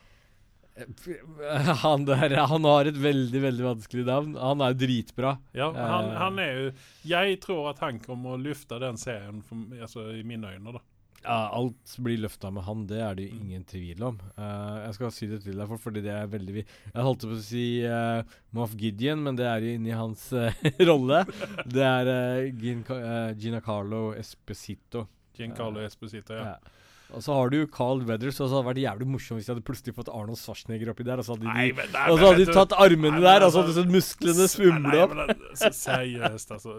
Han 1.83 2.03
der 2.05 2.35
Han 2.49 2.65
har 2.67 2.89
et 2.89 2.97
veldig, 2.99 3.41
veldig 3.41 3.63
vanskelig 3.63 4.05
navn. 4.07 4.33
Han 4.39 4.63
er 4.65 4.75
dritbra. 4.75 5.38
Ja, 5.55 5.69
han, 5.71 6.09
Eh. 6.11 6.17
han 6.19 6.39
er 6.39 6.51
jo 6.57 6.65
Jeg 7.07 7.39
tror 7.43 7.69
at 7.71 7.79
han 7.79 8.01
kommer 8.03 8.35
å 8.35 8.41
løfte 8.41 8.79
den 8.83 8.99
serien 8.99 9.41
for, 9.45 9.63
altså, 9.79 10.09
i 10.15 10.23
mine 10.27 10.51
øyne, 10.51 10.75
da. 10.75 10.83
Ja, 11.25 11.49
alt 11.57 11.95
blir 12.05 12.19
løfta 12.21 12.51
med 12.53 12.67
han, 12.67 12.83
det 12.85 12.99
er 13.01 13.15
det 13.17 13.23
jo 13.25 13.38
ingen 13.39 13.63
tvil 13.65 14.03
om. 14.05 14.19
Uh, 14.38 14.83
jeg 14.83 14.93
skal 14.93 15.13
si 15.15 15.29
det 15.31 15.39
til 15.41 15.57
deg, 15.57 15.65
for, 15.71 15.81
fordi 15.88 16.03
det 16.05 16.11
er 16.13 16.27
veldig 16.29 16.59
Jeg 16.59 17.01
holdt 17.07 17.25
på 17.25 17.33
å 17.33 17.41
si 17.41 17.63
uh, 17.81 18.21
Moff 18.53 18.75
Gideon, 18.77 19.23
men 19.25 19.39
det 19.39 19.47
er 19.49 19.65
jo 19.65 19.71
inni 19.73 19.95
hans 19.97 20.27
uh, 20.38 20.53
rolle. 20.91 21.23
Det 21.65 21.81
er 21.81 22.51
Gin, 22.61 22.85
Gina 23.41 23.63
Carlo 23.65 24.11
Esposito. 24.13 25.07
Giancarlo 25.35 25.81
Esposito, 25.81 26.38
ja. 26.38 26.53
Ja. 26.53 26.75
Og 27.13 27.22
så 27.22 27.34
har 27.38 27.50
du 27.52 27.56
jo 27.60 27.68
Carl 27.72 28.00
Weathers, 28.08 28.39
og 28.41 28.48
så 28.50 28.54
hadde 28.58 28.65
det 28.65 28.72
vært 28.72 28.84
jævlig 28.86 29.08
morsomt 29.13 29.38
hvis 29.39 29.48
de 29.48 29.52
hadde 29.54 29.68
plutselig 29.68 29.94
fått 29.96 30.10
Arnold 30.10 30.39
Schwarzenegger 30.41 30.89
oppi 30.91 31.04
der, 31.06 31.18
og 31.22 31.26
så 31.28 31.32
hadde 31.36 31.46
Nei, 31.48 31.68
de, 31.70 31.74
men, 31.78 31.88
nei, 31.94 32.06
og 32.10 32.15
så 32.18 32.24
hadde 32.32 32.41
de 32.41 32.56
tatt 32.58 32.74
armene 32.82 33.12
Nei, 33.12 33.18
men 33.20 33.28
der, 33.28 33.39
og 33.46 33.50
så 33.54 33.56
altså- 33.62 33.62
hadde 33.62 33.78
sett 33.78 33.94
musklene 33.94 34.46
svumle 34.52 34.98
opp. 35.04 35.13
men 35.20 35.28
seriøst, 35.84 36.50
altså. 36.58 36.72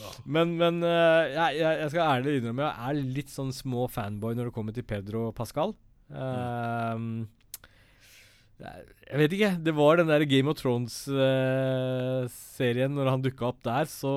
Ja. 0.00 0.08
Men, 0.24 0.46
men 0.56 0.80
eh, 0.86 1.24
jeg, 1.34 1.50
jeg, 1.60 1.88
skal 1.92 2.08
ærlig 2.08 2.38
innrømme 2.38 2.64
jeg 2.64 2.72
er 2.88 2.94
litt 3.18 3.28
sånn 3.28 3.52
små 3.52 3.84
fanboy 3.92 4.32
når 4.32 4.48
det 4.48 4.54
kommer 4.56 4.72
til 4.72 4.80
Pedro 4.88 5.28
Pascal. 5.36 5.76
Ehm, 6.08 7.28
jeg 8.64 8.80
jeg 9.10 9.18
vet 9.18 9.32
ikke. 9.34 9.48
Det 9.66 9.72
var 9.74 9.98
den 9.98 10.06
der 10.06 10.22
Game 10.30 10.46
of 10.52 10.60
Thrones-serien. 10.60 12.92
når 12.94 13.08
han 13.10 13.22
dukka 13.24 13.48
opp 13.50 13.58
der, 13.66 13.88
så 13.90 14.12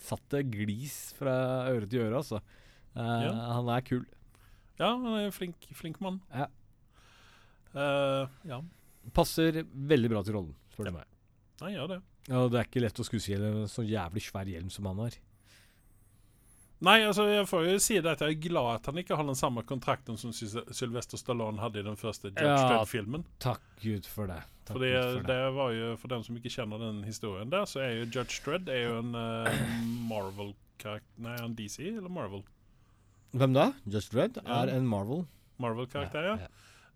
satt 0.00 0.24
det 0.34 0.42
glis 0.52 0.96
fra 1.16 1.32
øre 1.72 1.86
til 1.88 2.00
øre, 2.04 2.16
altså. 2.20 2.38
Uh, 2.94 3.22
Ja. 3.24 3.32
Han 3.56 3.68
er 3.72 3.80
kul. 3.86 4.04
Ja, 4.80 4.90
han 4.90 5.06
en 5.20 5.34
flink, 5.36 5.70
flink 5.76 6.00
mann. 6.02 6.18
Ja. 6.32 6.48
Uh, 7.70 8.26
ja, 8.48 8.58
Passer 9.14 9.62
veldig 9.70 10.10
bra 10.10 10.22
til 10.26 10.36
rollen, 10.36 10.54
spør 10.74 10.90
du 10.90 10.96
meg. 10.98 11.10
Nei, 11.60 11.74
ja, 11.74 11.86
det. 11.90 12.00
Ja, 12.28 12.44
det 12.48 12.60
er 12.60 12.68
ikke 12.68 12.82
lett 12.82 13.00
å 13.00 13.06
skuespille 13.06 13.50
en 13.50 13.68
så 13.70 13.84
jævlig 13.84 14.22
svær 14.24 14.48
hjelm 14.48 14.70
som 14.72 14.88
han 14.90 15.02
har. 15.04 15.16
Nei, 16.80 17.02
altså 17.04 17.26
jeg 17.28 17.44
får 17.48 17.66
jo 17.66 17.80
si 17.82 17.98
det 18.00 18.14
at 18.14 18.22
jeg 18.24 18.38
er 18.38 18.44
glad 18.46 18.70
at 18.78 18.86
han 18.88 19.00
ikke 19.02 19.16
har 19.18 19.26
den 19.28 19.36
samme 19.36 19.64
kontrakten 19.68 20.16
som 20.16 20.32
Sylvester 20.32 21.20
Stallone 21.20 21.60
hadde 21.60 21.82
i 21.82 21.84
den 21.84 21.98
første 22.00 22.30
Judge 22.30 22.46
Ja, 22.46 22.70
Dredd-filmen. 22.70 23.26
Takk 23.42 23.60
Gud 23.82 24.08
for 24.08 24.30
det. 24.30 24.38
Takk 24.64 24.80
Gud 24.80 24.96
for 24.96 25.26
det 25.28 25.40
var 25.58 25.74
jo, 25.76 25.90
For 26.00 26.12
dem 26.12 26.24
som 26.24 26.38
ikke 26.40 26.52
kjenner 26.54 26.80
den 26.80 27.02
historien 27.04 27.52
der, 27.52 27.68
så 27.68 27.82
er 27.84 27.98
jo 27.98 28.08
Judge 28.08 28.40
Dredd 28.46 28.72
er 28.72 28.86
jo 28.86 28.96
en 29.02 29.12
uh, 29.12 29.60
Marvel-karakter 30.08 31.04
Nei, 31.20 31.36
en 31.44 31.58
DC 31.58 31.82
eller 31.90 32.08
Marvel? 32.08 32.46
Hvem 33.36 33.54
da? 33.54 33.70
Just 33.86 34.14
Red 34.14 34.40
Ja. 34.42 34.62
er 34.62 34.74
en 34.76 34.86
Marvel. 34.88 35.26
Marvel-karakter, 35.60 36.34
ja. 36.34 36.48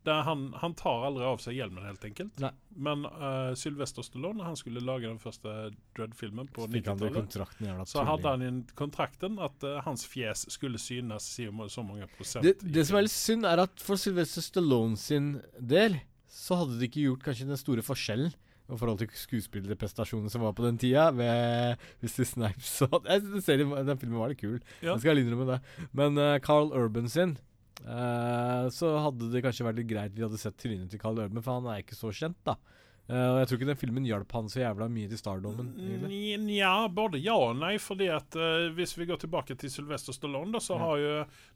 Han, 0.04 0.52
han 0.60 0.74
tar 0.76 1.06
aldri 1.06 1.24
av 1.24 1.38
seg 1.40 1.54
hjelmen, 1.56 1.84
helt 1.86 2.02
enkelt. 2.04 2.36
Nei. 2.42 2.50
Men 2.76 3.06
uh, 3.06 3.54
Sylvester 3.56 4.04
Stallone, 4.04 4.44
han 4.44 4.56
skulle 4.56 4.82
lage 4.84 5.08
den 5.08 5.20
første 5.22 5.70
Dredd-filmen 5.96 6.50
på 6.52 6.66
Fikk 6.68 6.90
han 6.90 7.00
det 7.00 7.08
i 7.08 7.14
90-tallet, 7.14 7.88
så 7.88 8.04
hadde 8.04 8.34
han 8.34 8.44
i 8.44 8.50
kontrakten 8.76 9.38
at 9.40 9.64
uh, 9.64 9.78
hans 9.86 10.04
fjes 10.04 10.44
skulle 10.52 10.80
synes 10.82 11.30
si 11.36 11.48
om 11.48 11.62
så 11.72 11.86
mange 11.86 12.08
prosent. 12.18 12.44
Det, 12.44 12.58
det 12.60 12.84
som 12.84 13.00
er 13.00 13.06
litt 13.06 13.16
synd, 13.16 13.48
er 13.48 13.64
at 13.64 13.80
for 13.80 14.00
Sylvester 14.00 14.44
Stallone 14.44 15.00
sin 15.00 15.38
del, 15.56 15.96
så 16.28 16.60
hadde 16.60 16.76
det 16.76 16.90
ikke 16.90 17.06
gjort 17.06 17.24
kanskje 17.30 17.48
den 17.48 17.60
store 17.64 17.86
forskjellen 17.86 18.34
i 18.64 18.76
forhold 18.80 18.98
til 19.02 19.08
skuespillerprestasjonene 19.12 20.30
som 20.32 20.40
var 20.46 20.54
på 20.56 20.64
den 20.64 20.78
tida, 20.80 21.10
ved 21.12 21.76
Mr. 22.02 22.24
Snipes 22.24 22.70
og 22.86 23.04
Jeg 23.10 23.42
serien, 23.44 23.74
Den 23.84 23.98
filmen 24.00 24.18
var 24.22 24.32
litt 24.32 24.40
kul, 24.40 24.60
Ja. 24.80 24.94
jeg 24.94 25.02
skal 25.04 25.20
innrømme 25.20 25.48
det. 25.52 25.58
Men 25.92 26.16
uh, 26.16 26.38
Carl 26.44 26.72
Urban 26.72 27.08
sin 27.12 27.36
uh, 27.84 28.70
Så 28.72 28.94
hadde 29.04 29.28
det 29.32 29.42
kanskje 29.44 29.66
vært 29.68 29.82
litt 29.82 29.90
greit 29.90 30.14
vi 30.16 30.24
hadde 30.24 30.40
sett 30.40 30.56
trynet 30.60 30.88
til 30.92 31.02
Carl 31.02 31.18
Urban, 31.20 31.42
for 31.44 31.58
han 31.60 31.68
er 31.74 31.82
ikke 31.84 31.98
så 31.98 32.12
kjent, 32.14 32.38
da. 32.48 32.56
Og 33.04 33.36
jeg 33.36 33.48
tror 33.50 33.58
ikke 33.58 33.66
den 33.68 33.76
filmen 33.76 34.06
hjalp 34.08 34.30
han 34.32 34.46
så 34.48 34.62
jævla 34.62 34.86
mye 34.88 35.10
til 35.10 35.18
stardomen. 35.20 35.74
egentlig. 35.76 36.38
Nja, 36.40 36.70
både 36.88 37.18
ja 37.20 37.34
og 37.36 37.58
nei. 37.60 37.74
fordi 37.76 38.06
at 38.08 38.32
uh, 38.40 38.70
Hvis 38.72 38.96
vi 38.96 39.04
går 39.10 39.20
tilbake 39.20 39.52
til 39.60 39.68
Sylvester 39.68 40.16
Stallone, 40.16 40.54
da, 40.56 40.62
så 40.64 40.78
Ja. 40.78 40.86
har 40.86 40.96
jo 41.02 41.10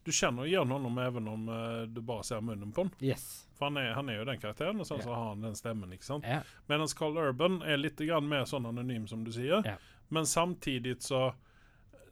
Du 0.05 0.11
kjenner 0.13 0.45
igjen 0.45 0.69
ham, 0.69 0.99
even 1.01 1.27
om 1.27 1.49
uh, 1.49 1.87
du 1.89 2.03
bare 2.05 2.21
ser 2.23 2.45
munnen 2.45 2.69
på 2.71 2.85
han. 2.85 2.93
Yes. 3.01 3.47
For 3.59 3.67
han 3.67 3.77
er, 3.77 3.91
han 3.97 4.09
er 4.09 4.21
jo 4.21 4.25
den 4.29 4.39
karakteren, 4.39 4.79
og 4.79 4.87
sånn 4.87 5.01
yeah. 5.01 5.09
så 5.09 5.17
har 5.17 5.29
han 5.33 5.43
den 5.43 5.57
stemmen. 5.59 5.91
ikke 5.91 6.07
sant? 6.07 6.27
Yeah. 6.27 6.47
Mens 6.71 6.95
Carl 6.95 7.19
Urban 7.19 7.59
er 7.67 7.81
litt 7.81 7.99
grann 7.99 8.29
mer 8.31 8.47
sånn 8.47 8.69
anonym, 8.69 9.05
som 9.11 9.25
du 9.27 9.33
sier. 9.35 9.59
Yeah. 9.67 9.83
Men 10.09 10.29
samtidig 10.29 11.01
så 11.03 11.33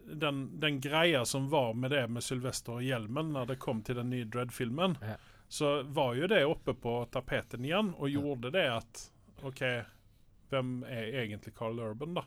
den, 0.08 0.60
den 0.60 0.82
greia 0.84 1.26
som 1.26 1.50
var 1.50 1.74
med 1.74 1.92
det 1.92 2.06
med 2.08 2.24
Sylvester 2.24 2.78
og 2.78 2.84
hjelmen 2.84 3.34
når 3.36 3.54
det 3.54 3.60
kom 3.64 3.82
til 3.84 4.00
den 4.00 4.12
nye 4.12 4.28
Dread-filmen, 4.28 4.96
så 5.48 5.82
var 5.84 6.16
jo 6.16 6.28
det 6.28 6.44
oppe 6.46 6.76
på 6.76 7.00
tapeten 7.12 7.66
igjen, 7.66 7.94
og 7.96 8.12
gjorde 8.12 8.52
det 8.56 8.68
at 8.72 9.04
OK, 9.48 9.64
hvem 10.52 10.82
er 10.88 11.12
egentlig 11.24 11.56
Carl 11.56 11.80
Urban, 11.80 12.20
da? 12.20 12.24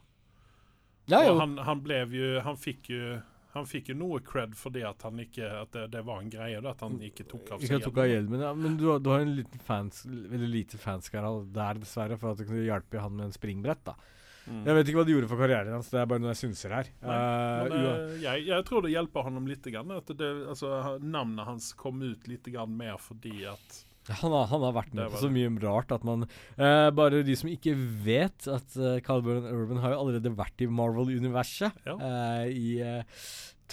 Ja, 1.11 1.25
han, 1.41 1.57
han 1.59 1.81
ble 1.83 2.05
jo 2.13 2.27
Han 2.45 2.59
fikk 2.61 2.91
jo 2.93 3.17
han 3.55 3.67
fikk 3.67 3.91
jo 3.91 3.97
noe 3.99 4.21
cred 4.23 4.55
fordi 4.59 4.85
at 4.87 5.03
han 5.07 5.19
ikke 5.23 5.49
At 5.63 5.73
det, 5.75 5.89
det 5.95 6.05
var 6.07 6.23
en 6.23 6.31
greie, 6.31 6.61
at 6.61 6.85
han 6.85 7.01
ikke 7.03 7.27
tok 7.31 7.57
av 7.57 7.61
seg 7.61 7.67
Ikke 7.67 7.89
tok 7.89 8.01
av 8.05 8.11
hjelmen, 8.11 8.45
ja, 8.47 8.53
men 8.55 8.79
du, 8.79 8.87
du 9.03 9.11
har 9.11 9.25
en 9.25 9.35
liten 9.35 9.65
fans, 9.67 10.05
veldig 10.07 10.51
lite 10.53 10.81
fanskare 10.81 11.33
der, 11.51 11.83
dessverre, 11.83 12.19
for 12.21 12.33
at 12.33 12.41
du 12.41 12.47
kunne 12.47 12.65
hjelpe 12.67 13.03
han 13.03 13.17
med 13.17 13.29
en 13.29 13.35
springbrett. 13.35 13.83
da. 13.87 13.97
Mm. 14.47 14.63
Jeg 14.67 14.77
vet 14.77 14.89
ikke 14.89 14.99
hva 14.99 15.07
det 15.07 15.15
gjorde 15.15 15.29
for 15.31 15.43
karrieren 15.43 15.77
hans, 15.77 15.91
det 15.93 16.01
er 16.01 16.09
bare 16.11 16.23
noe 16.23 16.33
jeg 16.33 16.41
synser 16.41 16.75
her. 16.75 16.89
Nei, 17.05 17.19
uh, 17.19 17.61
men, 17.67 17.77
eh, 17.91 18.17
jeg, 18.25 18.47
jeg 18.49 18.67
tror 18.67 18.87
det 18.87 18.95
hjelper 18.95 19.27
honom 19.29 19.47
litt. 19.51 19.69
Grann, 19.71 19.93
at 19.95 20.11
det, 20.19 20.31
altså, 20.51 20.73
navnet 21.03 21.47
hans 21.47 21.71
kom 21.79 22.01
ut 22.03 22.27
litt 22.31 22.49
grann 22.51 22.73
mer 22.79 22.99
fordi 23.03 23.45
at 23.51 23.83
han, 24.21 24.35
har, 24.35 24.49
han 24.51 24.67
har 24.67 24.75
vært 24.77 24.97
med 24.97 25.13
på 25.13 25.23
så 25.23 25.31
mye 25.33 25.53
rart 25.63 25.93
at 25.95 26.07
man 26.07 26.27
uh, 26.59 26.89
Bare 26.97 27.23
de 27.27 27.37
som 27.39 27.51
ikke 27.51 27.77
vet 28.05 28.49
at 28.51 28.77
uh, 28.81 28.99
Carl 29.07 29.23
Burn 29.27 29.47
Urban 29.47 29.81
har 29.85 29.95
jo 29.95 30.03
allerede 30.05 30.35
vært 30.39 30.65
i 30.65 30.69
Marvel-universet. 30.71 31.81
Ja. 31.87 31.97
Uh, 31.97 32.45
I 32.51 32.75
uh, 32.85 33.25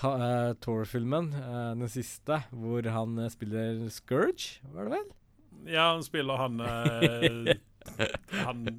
uh, 0.06 0.54
Thor-filmen, 0.62 1.32
eh, 1.34 1.72
den 1.80 1.90
siste, 1.90 2.42
hvor 2.52 2.86
han 2.94 3.18
eh, 3.20 3.32
spiller 3.34 3.90
Scourge, 3.90 4.62
var 4.74 4.88
det 4.88 4.98
vel? 4.98 5.08
Ja, 5.68 5.92
han 5.94 6.04
spiller 6.06 6.38
han 6.38 6.60
eh, 6.62 7.56
Han 8.46 8.68
eh, 8.68 8.76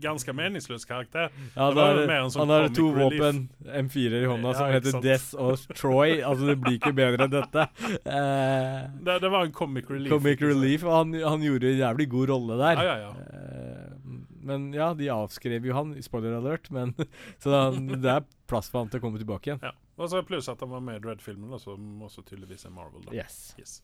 Ganske 0.00 0.32
meningsløs 0.36 0.86
karakter. 0.88 1.32
Ja, 1.56 1.68
er 1.68 2.28
sånn 2.32 2.46
han 2.46 2.52
har 2.54 2.68
to 2.74 2.88
våpen, 2.96 3.44
M4-er 3.66 4.24
i 4.24 4.30
hånda, 4.30 4.54
som 4.58 4.72
heter. 4.72 4.98
Death 5.04 5.36
og 5.36 5.60
Troy. 5.76 6.20
Altså, 6.20 6.48
det 6.52 6.56
blir 6.62 6.78
ikke 6.78 6.94
bedre 6.96 7.28
enn 7.28 7.34
dette. 7.34 7.66
Uh, 8.06 8.80
Det, 9.06 9.18
det 9.22 9.30
var 9.32 9.46
en 9.46 9.54
comic 9.54 9.90
relief. 9.90 10.12
comic 10.12 10.42
relief, 10.42 10.84
og 10.86 10.94
han, 10.96 11.14
han 11.24 11.44
gjorde 11.44 11.72
en 11.72 11.80
jævlig 11.80 12.08
god 12.12 12.32
rolle 12.34 12.58
der. 12.60 12.82
Ja, 12.82 12.96
ja, 12.96 13.10
ja. 13.10 13.12
Uh, 13.12 14.18
men 14.42 14.72
ja, 14.74 14.90
de 14.98 15.06
avskrev 15.14 15.66
jo 15.66 15.74
han, 15.76 15.94
spoiler 16.02 16.34
alert, 16.38 16.70
men 16.74 16.94
så 17.42 17.52
da, 17.52 17.62
det 17.76 18.16
er 18.16 18.26
plass 18.50 18.70
for 18.72 18.82
han 18.82 18.92
til 18.92 19.02
å 19.02 19.06
komme 19.06 19.22
tilbake 19.22 19.52
igjen. 19.52 19.62
ja. 19.62 19.74
Og 20.00 20.08
så 20.10 20.22
pluss 20.24 20.48
at 20.48 20.60
han 20.64 20.70
var 20.72 20.80
med 20.82 20.96
i 20.98 21.02
Dread-filmen, 21.04 21.52
som 21.60 22.00
også 22.02 22.24
tydeligvis 22.26 22.64
er 22.66 22.72
Marvel. 22.74 23.04
Da. 23.04 23.12
Yes. 23.14 23.52
Yes. 23.60 23.74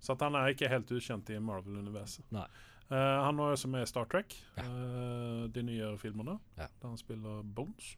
Så 0.00 0.14
han 0.20 0.36
er 0.38 0.52
ikke 0.54 0.70
helt 0.70 0.90
ukjent 0.94 1.28
i 1.34 1.38
Marvel-universet. 1.42 2.24
Nei. 2.32 2.46
Eh, 2.90 2.96
han 3.24 3.36
var 3.36 3.50
også 3.52 3.68
med 3.68 3.82
i 3.82 3.86
Star 3.90 4.04
Trek, 4.08 4.34
eh, 4.56 5.48
de 5.52 5.62
nye 5.62 5.90
filmene, 6.00 6.38
der 6.56 6.68
han 6.88 6.96
spiller 6.96 7.42
Bones. 7.42 7.96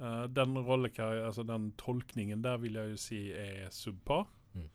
Eh, 0.00 0.24
den 0.26 0.56
rollekar- 0.58 1.24
altså 1.26 1.42
den 1.46 1.72
tolkningen 1.78 2.42
der 2.42 2.56
vil 2.58 2.72
jeg 2.74 2.90
jo 2.90 2.96
si 2.96 3.20
er 3.32 3.70
subpar. 3.70 4.26
Mm. 4.54 4.68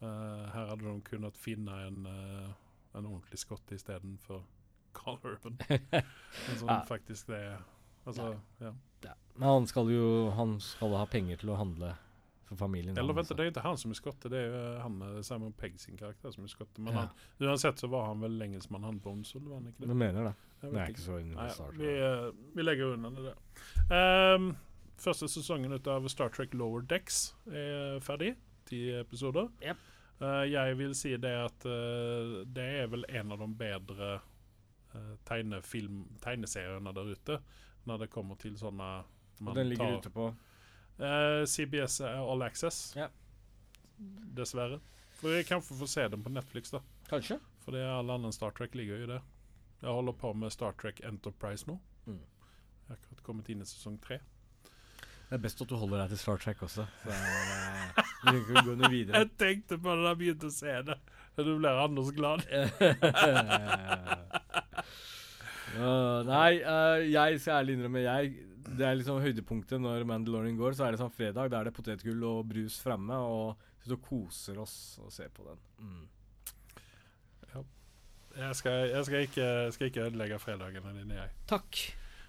Her 0.00 0.66
hadde 0.68 0.84
de 0.84 1.00
kunnet 1.02 1.36
finne 1.36 1.72
en, 1.86 2.06
en 2.94 3.06
ordentlig 3.06 3.38
skotte 3.38 3.74
istedenfor 3.74 4.44
Carl 4.94 5.18
Urban. 5.24 5.58
Som 6.56 6.68
Ja. 6.68 6.84
faktisk 6.84 7.26
det 7.26 7.56
Altså, 8.06 8.36
ja. 8.60 8.70
Ja. 9.04 9.12
Men 9.36 9.48
han 9.48 9.66
skal 9.66 9.90
jo 9.92 10.30
Han 10.30 10.60
skal 10.60 10.94
ha 10.96 11.04
penger 11.06 11.36
til 11.36 11.50
å 11.50 11.56
handle 11.56 11.90
for 12.48 12.56
familien. 12.56 12.96
Eller 12.96 13.12
han, 13.12 13.16
vent, 13.20 13.28
det 13.36 13.44
er 13.44 13.50
ikke 13.52 13.64
han 13.64 13.76
som 13.80 13.92
er 13.92 13.98
skotte, 13.98 14.30
det 14.32 14.38
er 14.40 14.46
jo 14.52 14.60
han 14.82 15.02
eh, 15.04 15.18
Simon 15.26 15.52
Pegg 15.56 15.76
sin 15.80 15.98
karakter 16.00 16.32
som 16.34 16.46
er 16.46 16.52
skotte. 16.52 16.80
Men 16.80 16.94
Ja. 16.94 17.00
han, 17.06 17.26
uansett 17.44 17.78
så 17.82 17.90
var 17.92 18.06
han 18.08 18.22
vel 18.24 18.40
engelskmann, 18.42 18.86
han 18.88 19.00
eller 19.36 19.50
var 19.50 19.60
han 19.60 19.68
ikke 19.70 19.84
det? 19.84 19.88
Du 19.88 19.94
mener 19.94 20.30
det? 20.30 20.34
Jeg 20.62 20.72
Det 20.72 20.80
er 20.80 20.94
ikke. 20.94 21.04
så 21.04 21.18
Nei, 21.22 21.50
vi, 21.78 21.92
eh, 22.02 22.30
vi 22.56 22.62
legger 22.64 22.94
unna 22.96 23.10
det 23.14 23.28
der. 23.28 23.36
Ehm, 23.94 24.56
første 24.98 25.28
sesongen 25.28 25.72
ut 25.72 25.86
av 25.86 26.08
Star 26.08 26.28
Trek 26.34 26.54
Lower 26.54 26.80
Decks 26.82 27.34
er 27.46 28.00
ferdig. 28.00 28.34
ti 28.66 28.90
episoder. 28.92 29.48
Yep. 29.62 29.76
Uh, 30.20 30.42
jeg 30.50 30.78
vil 30.78 30.94
si 30.98 31.14
det 31.16 31.30
at 31.30 31.64
uh, 31.64 32.42
det 32.44 32.64
er 32.82 32.88
vel 32.90 33.04
en 33.08 33.32
av 33.32 33.38
de 33.38 33.46
bedre 33.54 34.08
uh, 34.94 35.14
tegnefilm, 35.24 36.02
tegneseriene 36.20 36.92
der 36.92 37.12
ute, 37.14 37.38
når 37.86 37.98
det 38.02 38.10
kommer 38.10 38.36
til 38.36 38.56
sånne 38.58 39.04
Og 39.46 39.54
den 39.54 39.68
ligger 39.70 39.98
ute 40.00 40.10
på 40.10 40.26
Eh, 40.98 41.44
CBS 41.46 42.00
All 42.00 42.42
Access. 42.42 42.96
Ja. 42.96 43.08
Dessverre. 44.38 44.80
For 45.18 45.34
jeg 45.34 45.46
kan 45.46 45.62
få 45.62 45.86
se 45.86 46.06
den 46.08 46.22
på 46.22 46.30
Netflix, 46.30 46.70
da. 46.70 46.82
Kanskje? 47.10 47.38
For 47.64 47.74
alle 47.74 47.84
andre 47.84 47.98
all 47.98 48.10
annen 48.16 48.32
Star 48.32 48.50
Trek 48.50 48.74
ligger 48.74 49.02
jo 49.02 49.06
der. 49.06 49.22
Jeg 49.82 49.90
holder 49.90 50.12
på 50.12 50.32
med 50.32 50.50
Star 50.50 50.72
Trek 50.72 51.00
Enterprise 51.04 51.66
nå. 51.68 51.78
Mm. 52.06 52.18
Jeg 52.18 52.88
har 52.88 52.96
akkurat 52.96 53.22
kommet 53.22 53.48
inn 53.48 53.62
i 53.62 53.66
sesong 53.68 53.98
tre. 54.02 54.18
Det 55.28 55.36
er 55.36 55.42
best 55.44 55.60
at 55.60 55.68
du 55.68 55.76
holder 55.76 56.00
deg 56.02 56.14
til 56.14 56.20
Star 56.22 56.38
Trek 56.40 56.62
også. 56.64 56.86
Så 57.02 57.12
jeg 57.12 58.34
vi 58.34 58.44
kan 58.48 58.64
gå 58.64 58.74
noe 58.80 58.90
videre. 58.90 59.20
Jeg 59.22 59.30
tenkte 59.38 59.78
på 59.78 59.94
det 59.94 60.06
da 60.06 60.14
jeg 60.14 60.20
begynte 60.22 60.48
å 60.48 60.54
se 60.54 60.74
det. 60.88 60.96
Du 61.38 61.52
blir 61.52 61.82
Anders 61.84 62.10
glad. 62.16 62.46
Uh, 65.78 66.24
nei, 66.24 66.58
uh, 66.64 66.96
jeg 67.04 67.36
skal 67.38 67.60
ærlig 67.60 67.74
innrømme 67.76 68.00
jeg, 68.00 68.30
Det 68.76 68.84
er 68.86 68.98
liksom 68.98 69.22
høydepunktet 69.22 69.80
når 69.80 70.04
Mandalorian 70.08 70.58
går. 70.58 70.76
Så 70.76 70.86
er 70.86 70.94
det 70.94 71.00
sånn 71.00 71.14
fredag, 71.14 71.50
da 71.52 71.60
er 71.60 71.68
det 71.68 71.76
potetgull 71.76 72.24
og 72.28 72.44
brus 72.50 72.78
fremme, 72.82 73.16
og 73.16 73.56
så 73.88 73.96
koser 74.02 74.58
oss 74.60 74.76
og 75.00 75.12
ser 75.14 75.32
på 75.32 75.46
den. 75.46 75.66
Mm. 75.80 76.06
Jeg 78.38 78.54
skal, 78.54 78.84
jeg 78.92 79.06
skal, 79.06 79.24
ikke, 79.26 79.46
skal 79.74 79.88
ikke 79.88 80.02
ødelegge 80.06 80.38
fredagene 80.38 80.92
dine, 80.94 81.16
jeg. 81.16 81.30
Takk. 81.50 81.78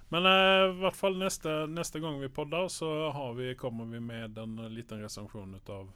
Men 0.10 0.26
uh, 0.26 0.72
i 0.72 0.80
hvert 0.82 0.98
fall 0.98 1.20
neste, 1.22 1.52
neste 1.70 2.02
gang 2.02 2.18
vi 2.22 2.32
podder, 2.34 2.66
så 2.74 3.12
har 3.14 3.36
vi, 3.38 3.52
kommer 3.60 3.86
vi 3.92 4.02
med 4.02 4.38
en 4.42 4.56
liten 4.74 5.04
resepsjon 5.04 5.54
av 5.70 5.92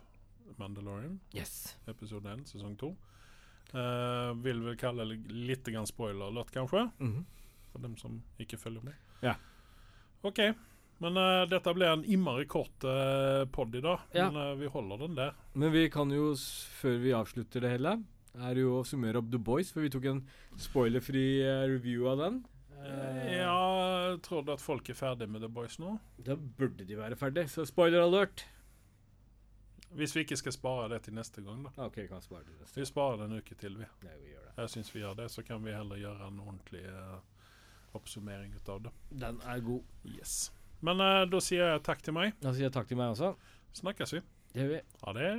Mandalorian. 0.59 1.17
Yes. 1.33 1.79
Episode 1.89 2.29
1, 2.29 2.45
sesong 2.51 2.75
2. 2.77 2.91
Uh, 3.73 4.35
vil 4.43 4.61
vel 4.67 4.77
kalle 4.77 5.07
det 5.09 5.17
litt 5.33 5.71
grann 5.73 5.89
spoiler-låt, 5.89 6.53
kanskje? 6.53 6.85
Mhm. 6.99 7.25
For 7.73 7.81
dem 7.81 7.97
som 7.97 8.19
ikke 8.37 8.59
følger 8.61 8.85
med. 8.85 8.99
Ja. 9.25 9.33
OK. 10.23 10.39
Men 11.03 11.17
uh, 11.19 11.43
dette 11.51 11.73
ble 11.75 11.89
en 11.89 12.03
innmari 12.07 12.45
kort 12.47 12.85
uh, 12.87 13.43
pod 13.51 13.75
i 13.75 13.81
dag. 13.83 14.05
Ja. 14.15 14.29
Men 14.31 14.39
uh, 14.39 14.53
vi 14.61 14.69
holder 14.71 15.01
den 15.07 15.17
der. 15.19 15.33
Men 15.53 15.73
vi 15.75 15.87
kan 15.91 16.11
jo, 16.15 16.31
før 16.79 16.97
vi 17.03 17.11
avslutter 17.17 17.65
det 17.65 17.73
hele, 17.75 17.97
er 18.39 18.57
jo 18.61 18.79
å 18.79 18.85
summere 18.87 19.19
opp 19.19 19.27
The 19.33 19.37
Boys, 19.41 19.69
for 19.73 19.83
vi 19.85 19.91
tok 19.93 20.07
en 20.09 20.23
spoilerfri 20.57 21.25
eh, 21.45 21.65
review 21.69 22.07
av 22.09 22.17
den. 22.23 22.39
Eh, 22.81 23.35
Ja, 23.43 24.17
tror 24.25 24.41
du 24.47 24.49
at 24.55 24.63
folk 24.63 24.89
er 24.89 24.97
ferdig 24.97 25.27
med 25.29 25.43
The 25.45 25.49
Boys 25.53 25.77
nå? 25.77 25.99
Da 26.17 26.33
burde 26.35 26.87
de 26.89 26.97
være 26.97 27.17
ferdig, 27.19 27.43
så 27.53 27.65
spoiler 27.69 28.01
alert. 28.01 28.45
Hvis 29.93 30.15
vi 30.17 30.23
ikke 30.25 30.39
skal 30.39 30.55
spare 30.55 30.87
det 30.95 31.03
til 31.05 31.13
neste 31.13 31.43
gang, 31.45 31.61
da. 31.67 31.75
OK, 31.85 31.99
Vi 32.01 32.07
kan 32.09 32.23
spare 32.25 32.47
det 32.47 32.55
neste. 32.63 32.79
Vi 32.79 32.87
sparer 32.89 33.21
det 33.21 33.27
en 33.29 33.37
uke 33.37 33.59
til, 33.61 33.77
vi. 33.77 33.85
Nei, 34.07 34.15
vi 34.23 34.31
gjør 34.33 34.47
det. 34.47 34.53
Jeg 34.63 34.73
syns 34.73 34.89
vi 34.95 35.03
gjør 35.03 35.19
det, 35.21 35.29
så 35.29 35.43
kan 35.45 35.61
vi 35.67 35.75
heller 35.77 36.01
gjøre 36.01 36.31
en 36.31 36.41
ordentlig 36.41 36.81
eh, 36.89 37.19
oppsummering 37.97 38.53
ut 38.55 38.69
av 38.69 38.83
det. 38.85 38.93
Den 39.23 39.41
er 39.49 39.63
god. 39.65 39.83
Yes. 40.09 40.51
Men 40.83 41.01
uh, 41.03 41.23
da 41.29 41.41
sier 41.43 41.63
jeg 41.63 41.83
takk 41.85 42.03
til 42.05 42.15
meg. 42.17 42.33
Da 42.43 42.53
sier 42.55 42.67
jeg 42.67 42.75
takk 42.75 42.89
til 42.89 42.99
meg 42.99 43.13
også. 43.15 43.33
Snakkes 43.77 44.17
vi. 44.17 44.23
Det 44.53 44.65
gjør 44.65 44.73
vi. 44.75 44.81
Ha 45.03 45.13
det. 45.17 45.29